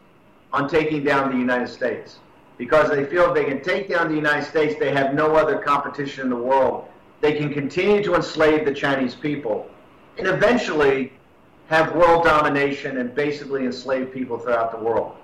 [0.51, 2.19] on taking down the United States.
[2.57, 5.57] Because they feel if they can take down the United States, they have no other
[5.59, 6.89] competition in the world
[7.25, 9.67] they can continue to enslave the Chinese people
[10.19, 11.11] and eventually
[11.69, 15.15] have world domination and basically enslave people throughout the world.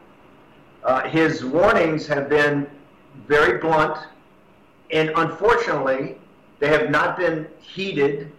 [0.83, 2.67] Uh, his warnings have been
[3.27, 3.99] very blunt,
[4.89, 6.17] and unfortunately,
[6.57, 8.31] they have not been heeded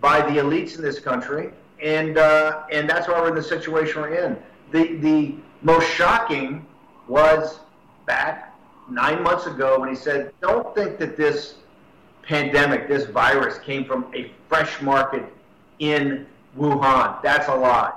[0.00, 1.50] by the elites in this country,
[1.82, 4.38] and uh, and that's why we're in the situation we're in.
[4.72, 6.64] The the most shocking
[7.06, 7.60] was
[8.06, 8.56] back
[8.88, 11.56] nine months ago when he said, "Don't think that this
[12.22, 15.24] pandemic, this virus came from a fresh market
[15.78, 17.22] in Wuhan.
[17.22, 17.92] That's a lie.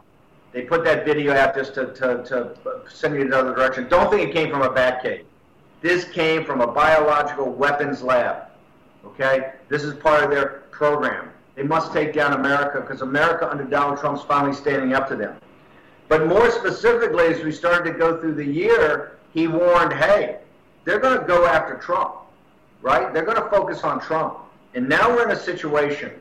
[0.52, 2.56] They put that video out just to, to, to
[2.88, 3.88] send you in another direction.
[3.88, 5.26] Don't think it came from a bat cave.
[5.82, 8.44] This came from a biological weapons lab.
[9.06, 9.54] Okay?
[9.68, 11.30] This is part of their program.
[11.56, 15.36] They must take down America because America under Donald Trump's finally standing up to them.
[16.08, 20.38] But more specifically, as we started to go through the year, he warned, hey,
[20.86, 22.16] they're going to go after Trump,
[22.84, 23.12] right?
[23.13, 24.38] They're going to focus on Trump.
[24.76, 26.12] And now we're in a situation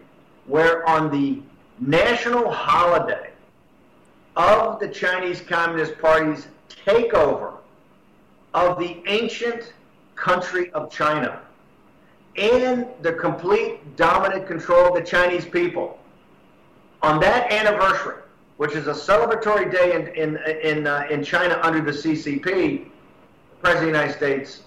[0.47, 1.43] where on the
[1.79, 3.31] national holiday
[4.37, 6.47] of the Chinese Communist Party's
[6.87, 7.55] takeover
[8.55, 9.75] of the ancient
[10.15, 11.41] country of China
[12.37, 15.99] and the complete dominant control of the Chinese people.
[17.03, 18.23] On that anniversary,
[18.57, 22.87] which is a celebratory day in, in, in, uh, in China under the CCP, the
[23.61, 24.63] President of the United States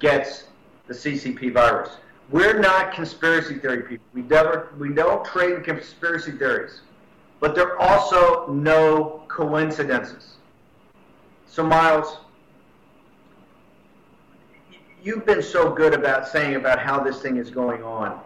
[0.00, 0.47] gets
[0.88, 1.90] the CCP virus.
[2.30, 4.04] We're not conspiracy theory people.
[4.12, 6.80] We never we don't trade in conspiracy theories.
[7.40, 10.34] But there are also no coincidences.
[11.46, 12.18] So Miles,
[15.02, 18.20] you've been so good about saying about how this thing is going on.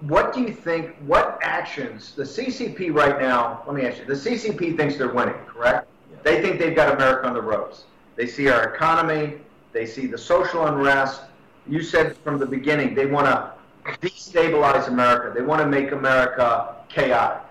[0.00, 4.14] What do you think, what actions, the CCP right now, let me ask you, the
[4.14, 5.88] CCP thinks they're winning, correct?
[6.22, 7.84] They think they've got America on the ropes.
[8.16, 9.40] They see our economy,
[9.72, 11.22] they see the social unrest.
[11.68, 13.52] You said from the beginning they want to
[14.00, 15.32] destabilize America.
[15.34, 17.42] They want to make America chaotic.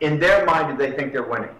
[0.00, 1.50] In their mind, do they think they're winning?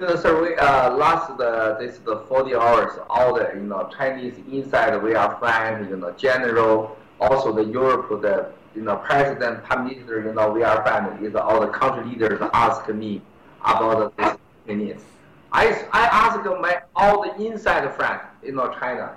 [0.00, 4.34] You know, we uh, last the this the 40 hours, all the you know Chinese
[4.50, 5.88] inside we are fine.
[5.88, 10.22] You know, general also the Europe the you know president, prime minister.
[10.22, 11.24] You know, we are fine.
[11.24, 13.20] Is all the country leaders ask me
[13.64, 15.02] about this opinions.
[15.52, 19.16] I I ask my all the inside friends, you know, China.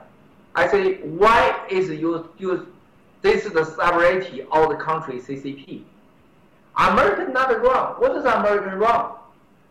[0.55, 2.65] I say, why is you use
[3.21, 5.83] this is the sovereignty of the country CCP?
[6.77, 7.95] American not wrong.
[7.99, 9.17] What is American wrong?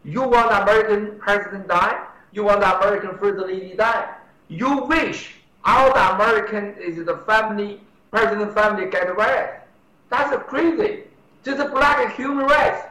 [0.05, 2.07] You want American president die?
[2.33, 4.15] You want American first lady die?
[4.49, 9.65] You wish all the American is the family, president family get rights.
[10.09, 11.05] That's crazy.
[11.45, 12.87] Just black human rights,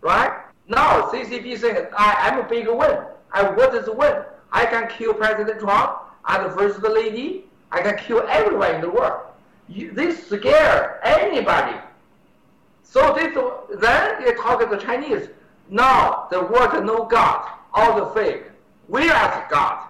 [0.00, 0.47] right?
[0.68, 2.98] Now CCP saying I am a big win.
[3.32, 4.22] I what is a win?
[4.52, 7.44] I can kill President Trump and the first lady.
[7.72, 9.22] I can kill everyone in the world.
[9.68, 11.78] You, this scare anybody.
[12.82, 13.34] So this
[13.80, 15.28] then you talk to the Chinese.
[15.68, 18.44] Now the world no God, all the fake.
[18.88, 19.88] We are the God.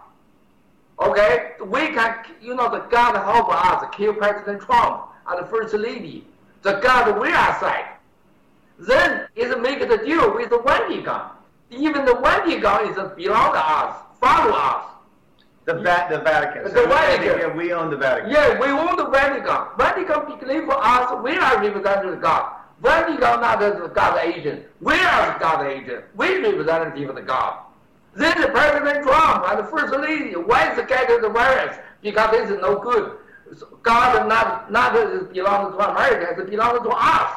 [1.00, 5.72] Okay, we can, you know, the God help us kill President Trump and the First
[5.74, 6.26] Lady.
[6.62, 7.86] The God we are side.
[8.78, 9.54] Then is
[9.88, 11.20] the deal with the Vatican.
[11.70, 14.84] Even the Vatican is belong to us, follow us.
[15.66, 16.64] The, Va- the Vatican.
[16.64, 17.38] The So we- Vatican.
[17.40, 18.30] yeah, we own the Vatican.
[18.30, 19.58] Yeah, we own the Vatican.
[19.76, 22.52] Vatican believe for us, we are representative of God.
[22.80, 24.64] Vatican not the God agent.
[24.80, 26.04] We are the God agent.
[26.14, 27.58] We representative of the God.
[28.14, 31.76] Then the President Trump and the First Lady, why is the guy the virus?
[32.02, 33.18] Because this is no good.
[33.82, 34.92] God not not
[35.32, 37.30] belongs to America, it belongs to us.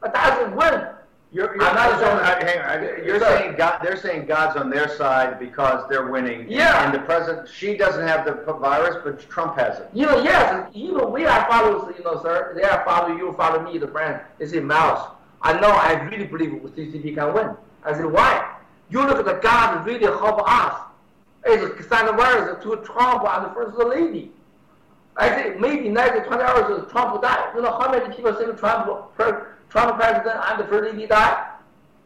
[0.00, 0.86] But that's a win.
[1.30, 3.26] You're, you're, I'm not saying- I- hang on, I- you're Sir.
[3.38, 6.46] saying God, they're saying God's on their side because they're winning.
[6.50, 6.84] Yeah.
[6.86, 9.90] And the president, she doesn't have the virus, but Trump has it.
[9.92, 12.52] You know, yes, you know, we are followers, you know, sir.
[12.56, 15.10] They are follow you, follow me, the brand They say, Mouse,
[15.42, 17.50] I know, I really believe CCP can win.
[17.84, 18.56] I said, why?
[18.90, 20.80] You look at the God really help us.
[21.44, 24.32] It's send virus to Trump and the First Lady.
[25.16, 27.50] I said maybe next 20 hours, Trump die.
[27.54, 29.32] You know how many people think Trump, pre-
[29.70, 31.46] Trump president and the First Lady die?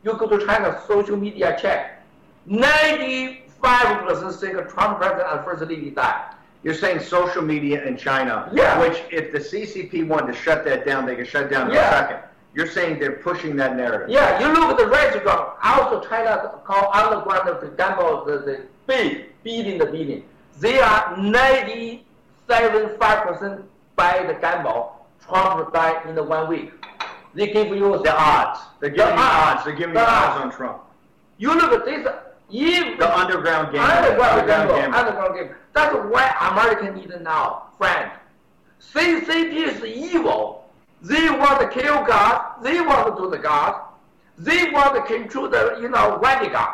[0.03, 2.03] You go to China, social media check.
[2.49, 6.33] 95% think Trump president and First Lady die.
[6.65, 8.79] You're saying social media in China, Yeah.
[8.81, 11.89] which if the CCP wanted to shut that down, they could shut down in Yeah.
[11.89, 12.19] a second.
[12.55, 14.11] You're saying they're pushing that narrative.
[14.11, 15.55] Yeah, you look at the restaurant.
[15.65, 20.25] Also, China called underground the gamble the, the big building the building.
[20.61, 23.65] They are 97 percent
[23.97, 25.07] by the gamble.
[25.27, 26.73] Trump died in the one week.
[27.35, 28.61] They give you The odds.
[28.81, 29.57] They're giving The you odds.
[29.57, 29.65] odds.
[29.65, 30.45] They're giving The you odds odds.
[30.45, 30.79] on Trump.
[31.39, 32.07] You look at this.
[32.55, 33.81] If The underground game.
[33.81, 34.99] underground gamble, gamble.
[34.99, 35.55] underground game.
[35.73, 38.11] That's why American need now, friend.
[38.81, 40.71] CCP is evil.
[41.01, 42.63] They want to kill God.
[42.63, 43.81] They want to do the God.
[44.39, 46.67] They want to control the, you know, Vatican.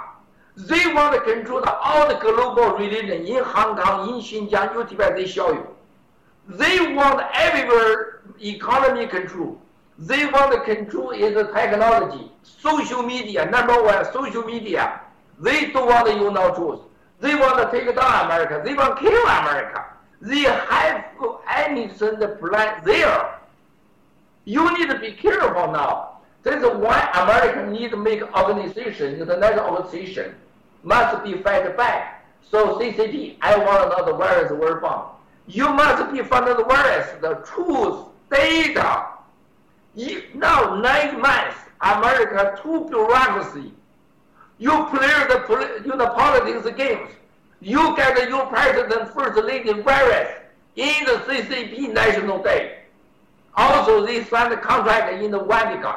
[0.57, 4.85] They want to control the, all the global religion in Hong Kong, in Xinjiang, you
[4.85, 5.67] Tibet, they show you.
[6.49, 9.61] They want everywhere economy control.
[9.99, 15.01] They want to control is the technology, social media, number one, social media.
[15.41, 16.81] They don't want you know truth.
[17.21, 18.63] They want to take down America.
[18.65, 19.87] They want to kill America.
[20.21, 21.05] They have
[21.57, 23.39] anything the plan there.
[24.45, 26.19] You need to be careful now.
[26.45, 30.35] This is why America need to make organization, international organization,
[30.85, 32.25] must be fight back.
[32.51, 35.03] So CCP, I want to know the virus where from.
[35.49, 39.18] You must be find the virus, the truth, data.
[40.35, 43.73] Now nine months, America two bureaucracy.
[44.59, 47.11] You play the you know politics games.
[47.61, 50.31] You get your president, first lady virus
[50.77, 52.79] in the CCP National Day.
[53.57, 55.97] Also, they signed a contract in the Vatican,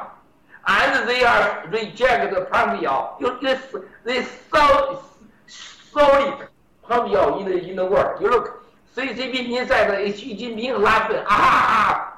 [0.66, 3.18] and they are reject the Pompeo.
[3.20, 3.62] You this
[4.04, 5.04] this so
[5.45, 6.47] solid
[6.82, 8.20] Pompeo in the in the world.
[8.20, 12.18] You look CCP inside the Xi Jinping laughing ah.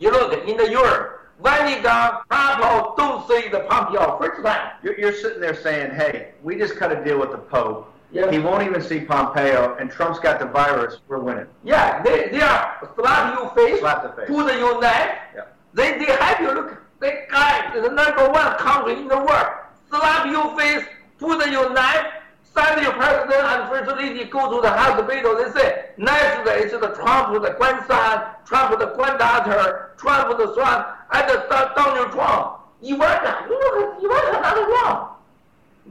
[0.00, 1.11] You look in the Europe.
[1.42, 4.72] Vatican, Pompeo don't say the Pompeo first time.
[4.82, 8.30] You're, you're sitting there saying, "Hey, we just cut a deal with the Pope." Yeah.
[8.30, 10.98] He won't even see Pompeo, and Trump's got the virus.
[11.08, 11.46] We're winning.
[11.64, 14.28] Yeah, they, they are slap your face, Slap the face.
[14.28, 15.16] put your knife.
[15.34, 15.44] Yeah.
[15.72, 19.46] They, they have you look, they guy, the number one country in the world,
[19.88, 20.84] slap your face,
[21.18, 22.06] put your knife,
[22.54, 25.36] send your president and first lady go to the hospital.
[25.36, 31.28] They say, next is the Trump the grandson, Trump the granddaughter, Trump the son, and
[31.30, 32.58] the Don- Donald Trump.
[32.82, 35.08] Ivanka, you look at Ivanka not wrong.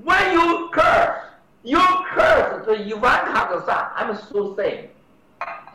[0.04, 1.20] When you curse,
[1.64, 3.86] you curse the Ivanka the son.
[3.96, 4.90] I'm so saying.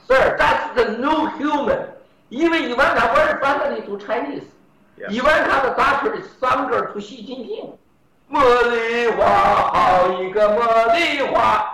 [0.07, 1.89] Sir, that's the new human.
[2.31, 4.45] Even Ivanka very friendly to Chinese.
[4.99, 5.11] Yeah.
[5.11, 7.77] Ivanka the daughter is younger to Xi Jinping.
[8.30, 9.26] 茉莉花，
[9.74, 11.68] 好一个茉莉花。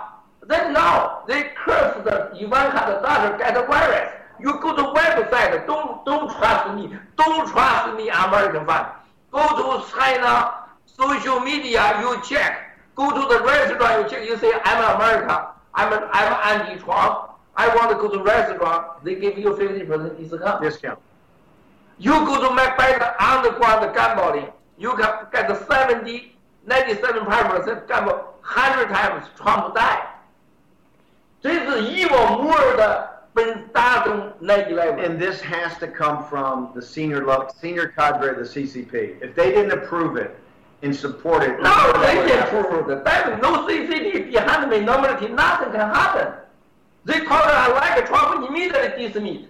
[0.46, 4.12] Then now they curse the Ivanka the daughter get the virus.
[4.40, 8.86] You go to website, don't don't trust me, don't trust me, American fan.
[9.30, 10.54] Go to China
[10.86, 12.76] social media, you check.
[12.94, 14.26] Go to the restaurant, you check.
[14.26, 17.30] You say I'm America, I'm I'm anti-Trump.
[17.56, 19.04] I want to go to restaurant.
[19.04, 20.62] They give you fifty percent discount.
[20.62, 20.98] Discount.
[21.98, 26.31] You go to McBride underground gambling, you can get 70,
[26.67, 30.07] 97% come 100 times Trump died.
[31.41, 37.49] This is even more than when And this has to come from the senior level,
[37.59, 39.21] senior cadre of the CCP.
[39.21, 40.37] If they didn't approve it
[40.83, 43.03] and support it, no, they didn't approve it.
[43.03, 46.33] That no CCP behind me, nobody, nothing can happen.
[47.05, 49.47] They call it I like Trump immediately dismiss.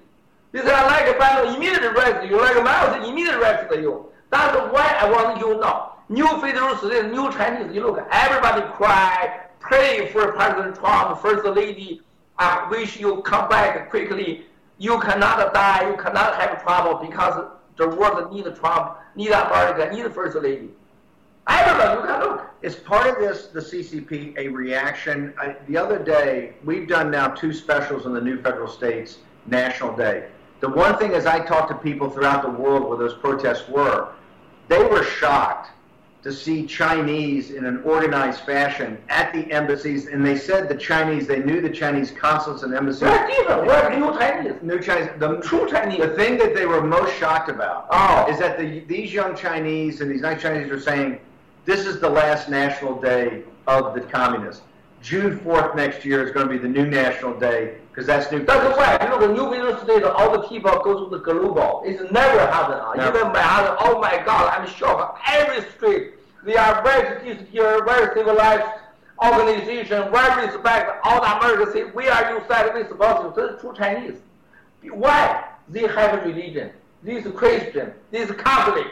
[0.51, 4.07] They say I like Biden immediately arrest you, like Miles immediately arrest you.
[4.29, 5.92] That's why I want you now.
[6.13, 7.73] New federal state, new Chinese.
[7.73, 12.01] You look, everybody cry, pray for President Trump, First Lady.
[12.37, 14.45] I wish you come back quickly.
[14.77, 15.89] You cannot die.
[15.89, 20.69] You cannot have trouble because the world need Trump, need America, need First Lady.
[21.47, 22.51] Everybody, you can look.
[22.61, 25.33] Is part of this, the CCP, a reaction?
[25.39, 29.97] I, the other day, we've done now two specials on the new federal states National
[29.97, 30.27] Day.
[30.59, 34.09] The one thing as I talked to people throughout the world where those protests were,
[34.67, 35.71] they were shocked
[36.23, 41.27] to see Chinese in an organized fashion at the embassies, and they said the Chinese,
[41.27, 43.03] they knew the Chinese consulates and embassies.
[43.03, 43.67] We're different.
[43.67, 44.53] We're new Chinese.
[44.61, 45.99] New Chinese, the True Chinese.
[45.99, 48.25] The thing that they were most shocked about Oh.
[48.29, 51.19] is that the, these young Chinese and these nice Chinese are saying,
[51.65, 54.61] this is the last national day of the communists.
[55.01, 58.43] June 4th next year is going to be the new national day because that's new.
[58.43, 61.83] That's why, you know, the new business state, all the people go to the global.
[61.85, 62.81] It's never happened.
[62.81, 62.93] Uh.
[62.95, 63.19] Never.
[63.19, 65.19] Even my husband, oh my God, I'm shocked.
[65.27, 66.13] Every street,
[66.43, 68.63] they are very secure, very civilized
[69.23, 70.99] organization, very respect.
[71.03, 73.29] All the Americans we are united responsible.
[73.29, 74.17] This is true Chinese.
[74.89, 75.45] Why?
[75.69, 76.71] They have religion.
[77.03, 78.87] This Christian, this Catholic.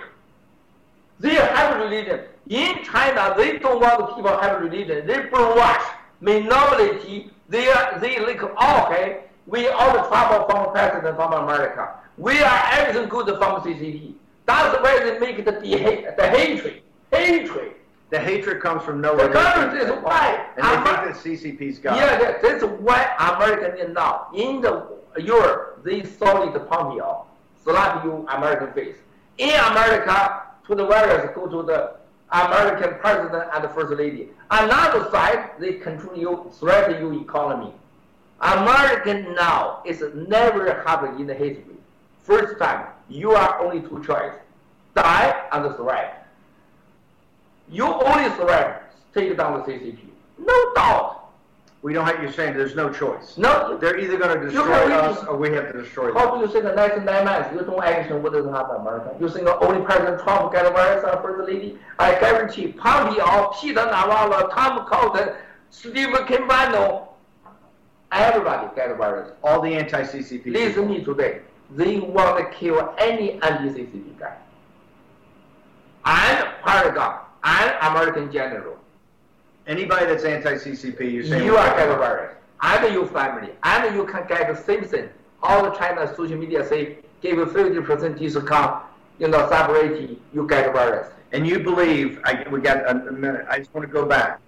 [1.19, 2.19] They have religion.
[2.49, 5.07] In China, they don't want people have religion.
[5.07, 5.83] They brainwash
[6.19, 7.31] minority.
[7.51, 9.23] They are they like oh, okay.
[9.45, 11.95] We all the trouble from president from America.
[12.17, 14.13] We are everything good from CCP.
[14.45, 16.81] That's why they make the the, the hatred,
[17.11, 17.73] hatred.
[18.09, 19.27] The hatred comes from nowhere.
[19.27, 20.45] The government is why.
[20.55, 22.99] And they think that CCP's got yeah, that- that's why
[23.33, 24.87] American now in the
[25.19, 27.25] Europe they solid Pompeo
[27.63, 28.95] slap you American face.
[29.37, 31.95] In America, to the virus go to the
[32.32, 34.29] American president and first lady.
[34.49, 37.73] Another side, they control you, threaten you economy.
[38.41, 41.75] American now is never happened in the history.
[42.23, 44.34] First time, you are only two choice:
[44.95, 46.11] die and survive.
[47.69, 48.82] You only survive,
[49.13, 49.99] take down the CCP.
[50.39, 51.20] No doubt.
[51.82, 53.38] We don't have, you're saying there's no choice.
[53.38, 56.17] No, They're either going to destroy us or we have to destroy them.
[56.17, 59.15] How do you say the next nine months you don't action what doesn't happen America?
[59.19, 61.79] You think only President Trump get a virus and first lady?
[61.97, 65.34] I guarantee Pompeo, Peter Navarro, Tom Cotton,
[65.71, 66.38] Stephen K.
[66.47, 67.01] Bannon,
[68.11, 69.32] everybody get a virus.
[69.43, 70.53] All the anti-CCP.
[70.53, 71.41] Listen me today.
[71.71, 74.38] They want to kill any anti-CCP guy.
[76.05, 78.77] And Paragon, and American general.
[79.68, 82.30] Anybody that's anti-CCP, you're saying You are a.
[82.64, 83.49] And your family.
[83.64, 85.09] And you can get the same thing.
[85.43, 88.84] All the China social media say give you 50% discount.
[89.20, 91.07] you know, separation, you get virus.
[91.32, 94.39] And you believe, I, we got a, a minute, I just want to go back.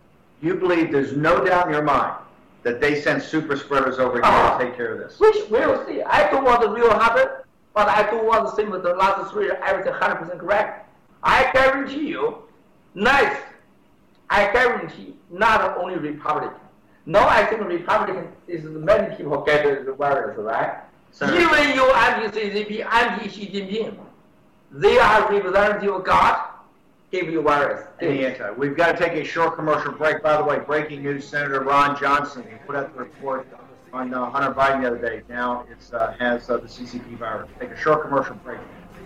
[0.42, 2.16] You believe there's no doubt in your mind
[2.64, 4.58] that they sent super spreaders over here Uh-huh.
[4.58, 5.20] to take care of this.
[5.20, 6.02] Which we'll see.
[6.02, 7.28] I don't want the real happen,
[7.74, 10.90] but I do want the same with the last three, everything 100% correct.
[11.24, 12.38] I guarantee you,
[12.96, 13.42] next,
[14.34, 16.60] I guarantee not only Republican.
[17.06, 20.80] No, I think Republican is many people get the virus, right?
[21.12, 23.96] Senator- Even you anti-CCP, anti-Xi Jinping,
[24.72, 26.48] they are representative of God,
[27.12, 27.86] give you virus.
[28.00, 28.52] Anti.
[28.54, 30.24] We've got to take a short commercial break.
[30.24, 33.48] By the way, breaking news: Senator Ron Johnson he put out the report
[33.94, 35.22] on uh, Hunter Biden the other day.
[35.30, 37.52] Now it uh, has uh, the CCP virus.
[37.60, 38.60] Take a short commercial break.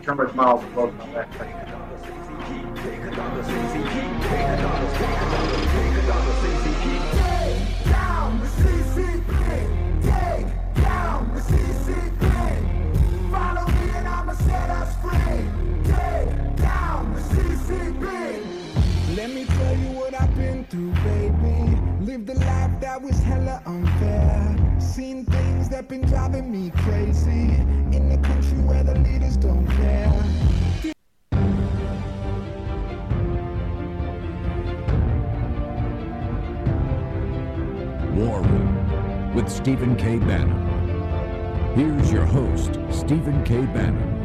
[0.03, 1.28] Turn with Miles and close on that.
[19.17, 21.77] Let me tell you what I've been through, baby.
[21.99, 24.79] Lived a life that was hella unfair.
[24.79, 27.55] Seen things that been driving me crazy.
[27.91, 30.96] In a country where the leaders don't care.
[38.18, 40.18] War Room with Stephen K.
[40.18, 41.76] Bannon.
[41.76, 43.61] Here's your host, Stephen K.
[43.68, 44.15] Bannon.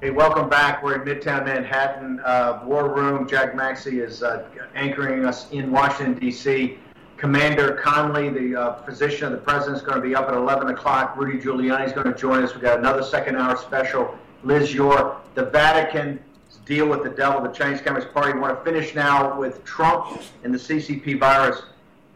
[0.00, 0.82] Hey, welcome back.
[0.82, 3.28] We're in Midtown Manhattan, uh, War Room.
[3.28, 6.78] Jack Maxey is uh, anchoring us in Washington, D.C.
[7.18, 10.68] Commander Conley, the uh, physician of the president, is going to be up at 11
[10.68, 11.18] o'clock.
[11.18, 12.54] Rudy Giuliani is going to join us.
[12.54, 14.16] We've got another second hour special.
[14.42, 16.18] Liz Yore, the Vatican
[16.64, 18.32] deal with the devil, the Chinese Communist Party.
[18.32, 21.62] We want to finish now with Trump and the CCP virus.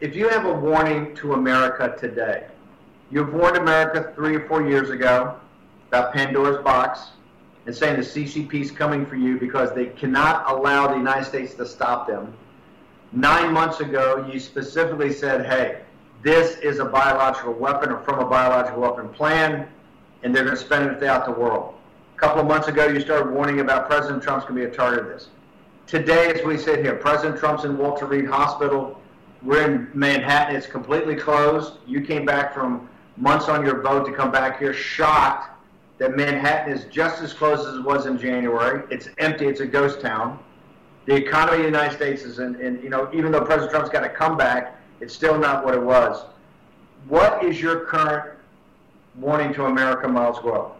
[0.00, 2.46] If you have a warning to America today,
[3.10, 5.36] you've warned America three or four years ago
[5.88, 7.08] about Pandora's box
[7.66, 11.54] and saying the CCP is coming for you because they cannot allow the United States
[11.54, 12.32] to stop them.
[13.12, 15.80] Nine months ago, you specifically said, hey,
[16.22, 19.68] this is a biological weapon or from a biological weapon plan,
[20.22, 21.75] and they're going to spend it throughout the world.
[22.16, 24.74] A couple of months ago, you started warning about President Trump's going to be a
[24.74, 25.28] target of this.
[25.86, 28.98] Today, as we sit here, President Trump's in Walter Reed Hospital.
[29.42, 30.56] We're in Manhattan.
[30.56, 31.74] It's completely closed.
[31.86, 32.88] You came back from
[33.18, 35.50] months on your boat to come back here, shocked
[35.98, 38.84] that Manhattan is just as close as it was in January.
[38.90, 39.46] It's empty.
[39.46, 40.38] It's a ghost town.
[41.04, 43.90] The economy of the United States is in, in you know, even though President Trump's
[43.90, 46.24] got a comeback, it's still not what it was.
[47.08, 48.38] What is your current
[49.16, 50.75] warning to America, Miles Guo?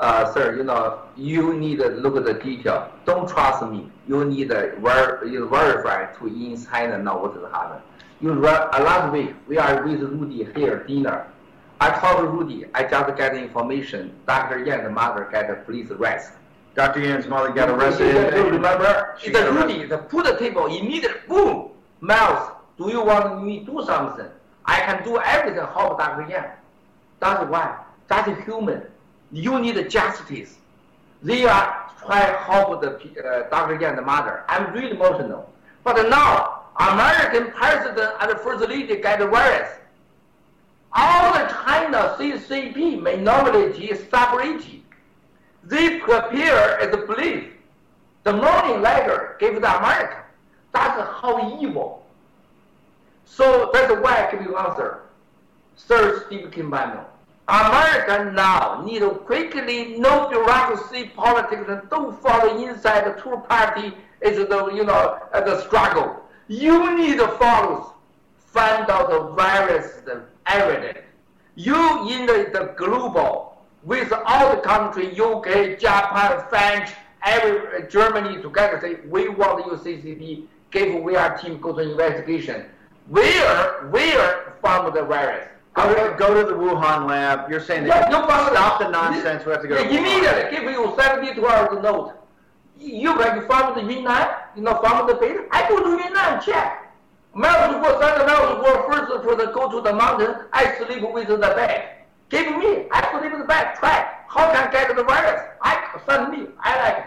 [0.00, 2.90] Uh, sir, you know, you need to look at the detail.
[3.04, 3.86] Don't trust me.
[4.08, 7.82] You need to ver- you verify to inside and know what is happening.
[8.22, 11.26] You re- last week we are with Rudy here dinner.
[11.82, 12.64] I told Rudy.
[12.74, 14.14] I just get information.
[14.26, 14.64] Dr.
[14.64, 16.32] Yan's mother get a police arrest.
[16.74, 17.00] Dr.
[17.00, 18.14] Yan's mother got arrested.
[18.34, 19.16] You, you remember?
[19.20, 19.84] She Rudy.
[19.84, 21.20] The put the table immediately.
[21.28, 21.72] Boom.
[22.00, 24.28] Miles, do you want me to do something?
[24.64, 25.60] I can do everything.
[25.60, 26.26] Help Dr.
[26.30, 26.52] Yan.
[27.18, 27.84] That's why.
[28.08, 28.82] That's human.
[29.32, 30.56] You need justice.
[31.22, 33.80] They are trying to help the uh, Dr.
[33.80, 34.44] Yan, the mother.
[34.48, 35.52] I'm really emotional.
[35.84, 39.70] But now, American president and first lady get the virus.
[40.92, 44.82] All the China CCP minority separation.
[45.62, 47.52] They prepare as a belief.
[48.24, 50.24] The morning letter gave the America.
[50.72, 52.06] That's how evil.
[53.24, 55.02] So that's why I give you answer.
[55.76, 56.62] Sir Steve K.
[56.62, 57.04] Bannon.
[57.50, 63.92] America now need to quickly no bureaucracy politics and don't follow inside the two party
[64.20, 66.22] is the you know uh, the struggle.
[66.46, 67.94] You need to follow
[68.36, 70.98] find out the virus the evidence.
[71.56, 76.90] You in the, the global with all the country UK, Japan, French,
[77.24, 81.80] every uh, Germany together say we want to use Give we our team go to
[81.80, 82.66] investigation.
[83.08, 85.48] Where where found the virus?
[85.74, 87.48] Go to, go to the Wuhan lab.
[87.50, 88.54] You're saying that No, no problem.
[88.54, 89.44] stop the nonsense.
[89.46, 89.74] We have to go.
[89.76, 89.98] Yeah, to Wuhan.
[89.98, 92.14] immediately give you 72 hours note.
[92.78, 95.46] You can from the Yunnan, you know, from the Beijing.
[95.52, 96.92] I go to Yunnan, check.
[97.34, 100.34] Miles go, seven miles go first for the go to the mountain.
[100.52, 102.04] I sleep with the bag.
[102.30, 103.76] Give me, I sleep with the bag.
[103.78, 104.08] Try.
[104.28, 105.40] How can I get the virus?
[105.62, 106.46] I send me.
[106.60, 107.04] I like it.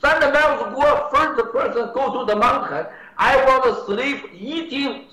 [0.00, 2.86] Send the miles go first person go to the mountain.
[3.18, 5.04] I want to sleep, eating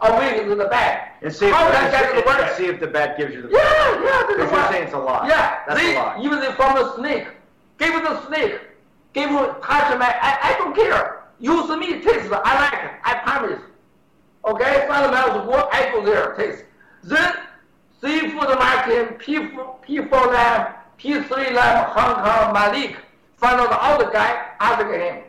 [0.00, 1.10] away with the bag.
[1.22, 2.48] And see if, How can I get the see, virus?
[2.48, 3.48] and see if the bat gives you the.
[3.50, 5.28] Yeah, yeah, that's Because you're saying it's a lie.
[5.28, 6.20] Yeah, That's they, a lie.
[6.22, 7.26] even they from the snake.
[7.78, 8.60] Give it the snake.
[9.12, 10.14] Give touch my.
[10.20, 11.24] I, I don't care.
[11.40, 12.32] Use me, taste.
[12.32, 12.90] I like it.
[13.04, 13.60] I promise.
[14.44, 15.68] Okay, miles of work.
[15.72, 16.64] I go there, taste.
[17.02, 17.32] Then
[18.04, 22.96] Seafood market, P4, P4 lab, P3 lab, Hong Kong, Malik,
[23.38, 25.22] found out all the guy, ask him,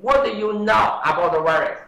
[0.00, 1.78] what do you know about the virus?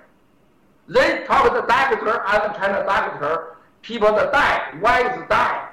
[0.88, 5.68] They talk to the doctor, other China doctor, people that die, is die?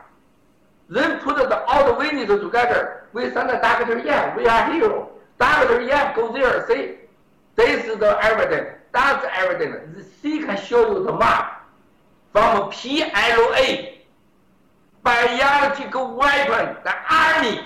[0.90, 3.08] Then put the, all the witnesses together.
[3.14, 5.10] We send the doctor Yan, we are hero.
[5.40, 6.96] Doctor Yan go there, see,
[7.56, 8.78] this is the evidence.
[8.94, 10.08] That's the evidence.
[10.22, 11.68] He can show you the map
[12.32, 13.86] from PLA,
[15.04, 17.62] biological weapon, the army.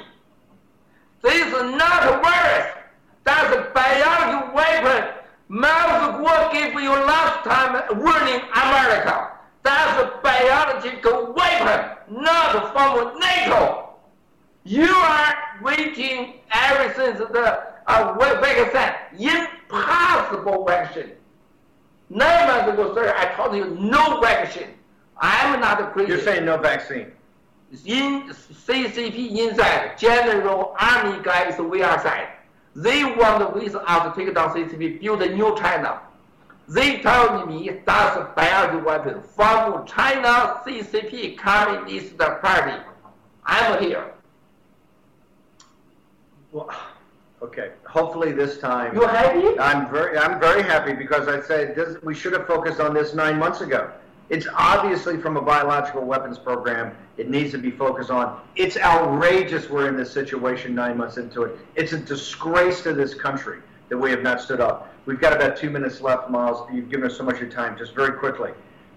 [1.22, 2.81] This is not a virus.
[3.24, 5.14] That's a biological weapon.
[5.48, 9.32] Miles Guo gave you last time warning America.
[9.64, 13.90] That's a biological weapon, not from NATO.
[14.64, 21.12] You are waiting ever since the uh, vaccine, impossible vaccine.
[22.10, 24.70] Nine months ago, sir, I told you no vaccine.
[25.18, 26.12] I'm not crazy.
[26.12, 27.12] You're saying no vaccine.
[27.86, 32.28] In CCP inside, General Army guys we are side.
[32.76, 36.00] They want with us to take down CCP, build a new China.
[36.70, 42.82] They told me that's a biological weapon from China CCP Communist Party.
[43.46, 44.14] I'm here.
[46.54, 46.70] Well,
[47.42, 47.72] okay.
[47.86, 48.96] Hopefully this time.
[48.96, 49.60] You happy?
[49.60, 53.14] I'm very, I'm very happy because I said this, we should have focused on this
[53.14, 53.92] nine months ago.
[54.32, 56.96] It's obviously from a biological weapons program.
[57.18, 58.40] It needs to be focused on.
[58.56, 61.60] It's outrageous we're in this situation nine months into it.
[61.76, 63.60] It's a disgrace to this country
[63.90, 64.96] that we have not stood up.
[65.06, 66.66] We've got about two minutes left, Miles.
[66.72, 67.78] You've given us so much of your time.
[67.78, 68.52] Just very quickly.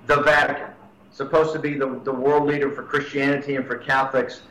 [0.06, 0.70] The Vatican,
[1.10, 4.42] supposed to be the, the world leader for Christianity and for Catholics,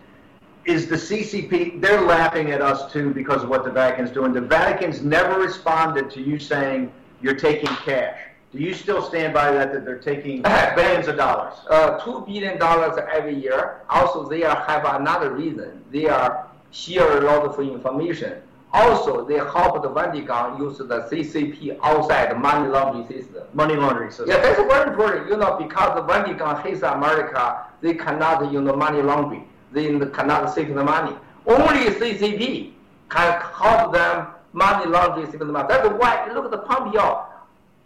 [0.65, 4.33] is the CCP, they're laughing at us too because of what the Vatican's doing.
[4.33, 8.19] The Vatican's never responded to you saying you're taking cash.
[8.53, 11.55] Do you still stand by that, that they're taking billions of dollars?
[11.67, 13.81] Uh, two billion dollars every year.
[13.89, 15.83] Also, they are, have another reason.
[15.91, 18.41] They are share a lot of information.
[18.71, 23.43] Also, they help the Vatican use the CCP outside the money laundering system.
[23.53, 24.29] Money laundering system.
[24.29, 25.29] Yeah, that's very important.
[25.29, 29.47] You know, because the Vatican hates America, they cannot use the money laundering.
[29.71, 31.15] They cannot save the money.
[31.47, 32.73] Only CCP
[33.09, 35.53] can help them money laundering system.
[35.53, 37.25] That's why look at the Pompeo.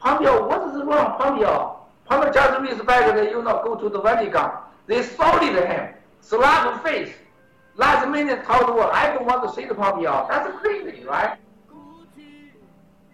[0.08, 1.80] Pompeo, what is wrong, Pompeo?
[2.06, 4.52] Pompeo just that you know go to the Vatican.
[4.86, 7.14] They solid him, slap face.
[7.76, 10.26] Last minute told well, I don't want to see the Pompeo.
[10.30, 11.38] That's crazy, right?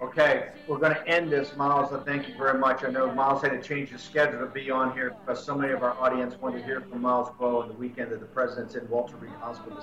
[0.03, 1.89] Okay, we're going to end this, Miles.
[1.89, 2.83] So thank you very much.
[2.83, 5.73] I know Miles had to change his schedule to be on here because so many
[5.73, 8.75] of our audience wanted to hear from Miles Guo on the weekend that the president's
[8.75, 9.81] in Walter Reed Hospital.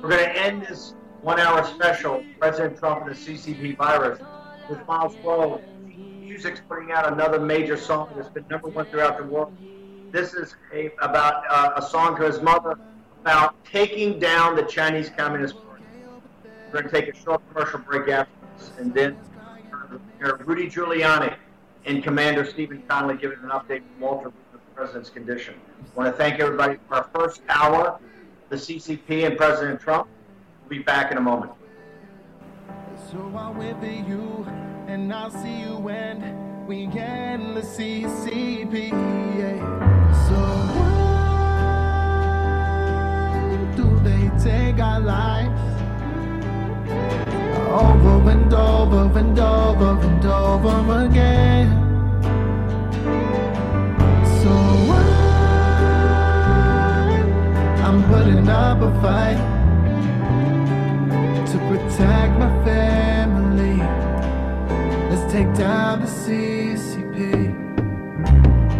[0.00, 4.18] We're going to end this one-hour special, President Trump and the CCP virus,
[4.68, 5.60] with Miles Guo.
[6.20, 9.56] Music's putting out another major song that's been number one throughout the world.
[10.12, 12.78] This is a, about uh, a song to his mother
[13.20, 15.82] about taking down the Chinese Communist Party.
[16.66, 19.16] We're going to take a short commercial break after this, and then
[20.20, 21.34] Rudy Giuliani
[21.84, 25.54] and Commander Stephen Conley giving an update from Walter the president's condition.
[25.80, 27.98] I want to thank everybody for our first hour,
[28.48, 30.08] the CCP and President Trump.
[30.62, 31.52] We'll be back in a moment.
[33.06, 34.44] So I'll with you,
[34.86, 38.90] and I'll see you when we end the CCP.
[39.38, 39.58] Yeah.
[40.28, 40.34] So
[40.76, 41.36] why
[43.76, 45.62] do they take our lives
[47.70, 51.68] over and over and over and over again?
[54.42, 54.50] So
[54.90, 55.04] why
[57.86, 59.57] I'm putting up a fight
[61.78, 63.76] protect my family.
[65.10, 67.54] Let's take down the CCP.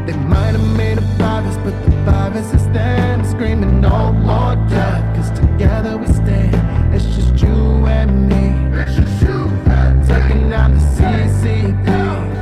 [0.06, 5.04] They might have made a virus, but the virus is standing, screaming no more death.
[5.16, 6.94] Cause together we stand.
[6.94, 8.44] It's just you and me.
[8.80, 11.86] It's just you and Taking down the CCP.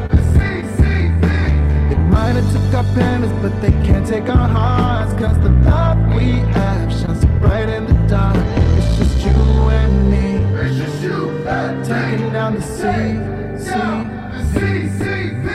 [0.09, 1.91] The CCP.
[1.91, 5.13] They might have took our pennies, but they can't take our hearts.
[5.15, 8.37] Cause the love we have shines bright in the dark.
[8.79, 10.36] It's just you and me.
[10.77, 13.17] Just shoot that down the sea,
[13.65, 15.47] sea, the CCP.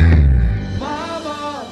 [0.80, 1.68] Mama,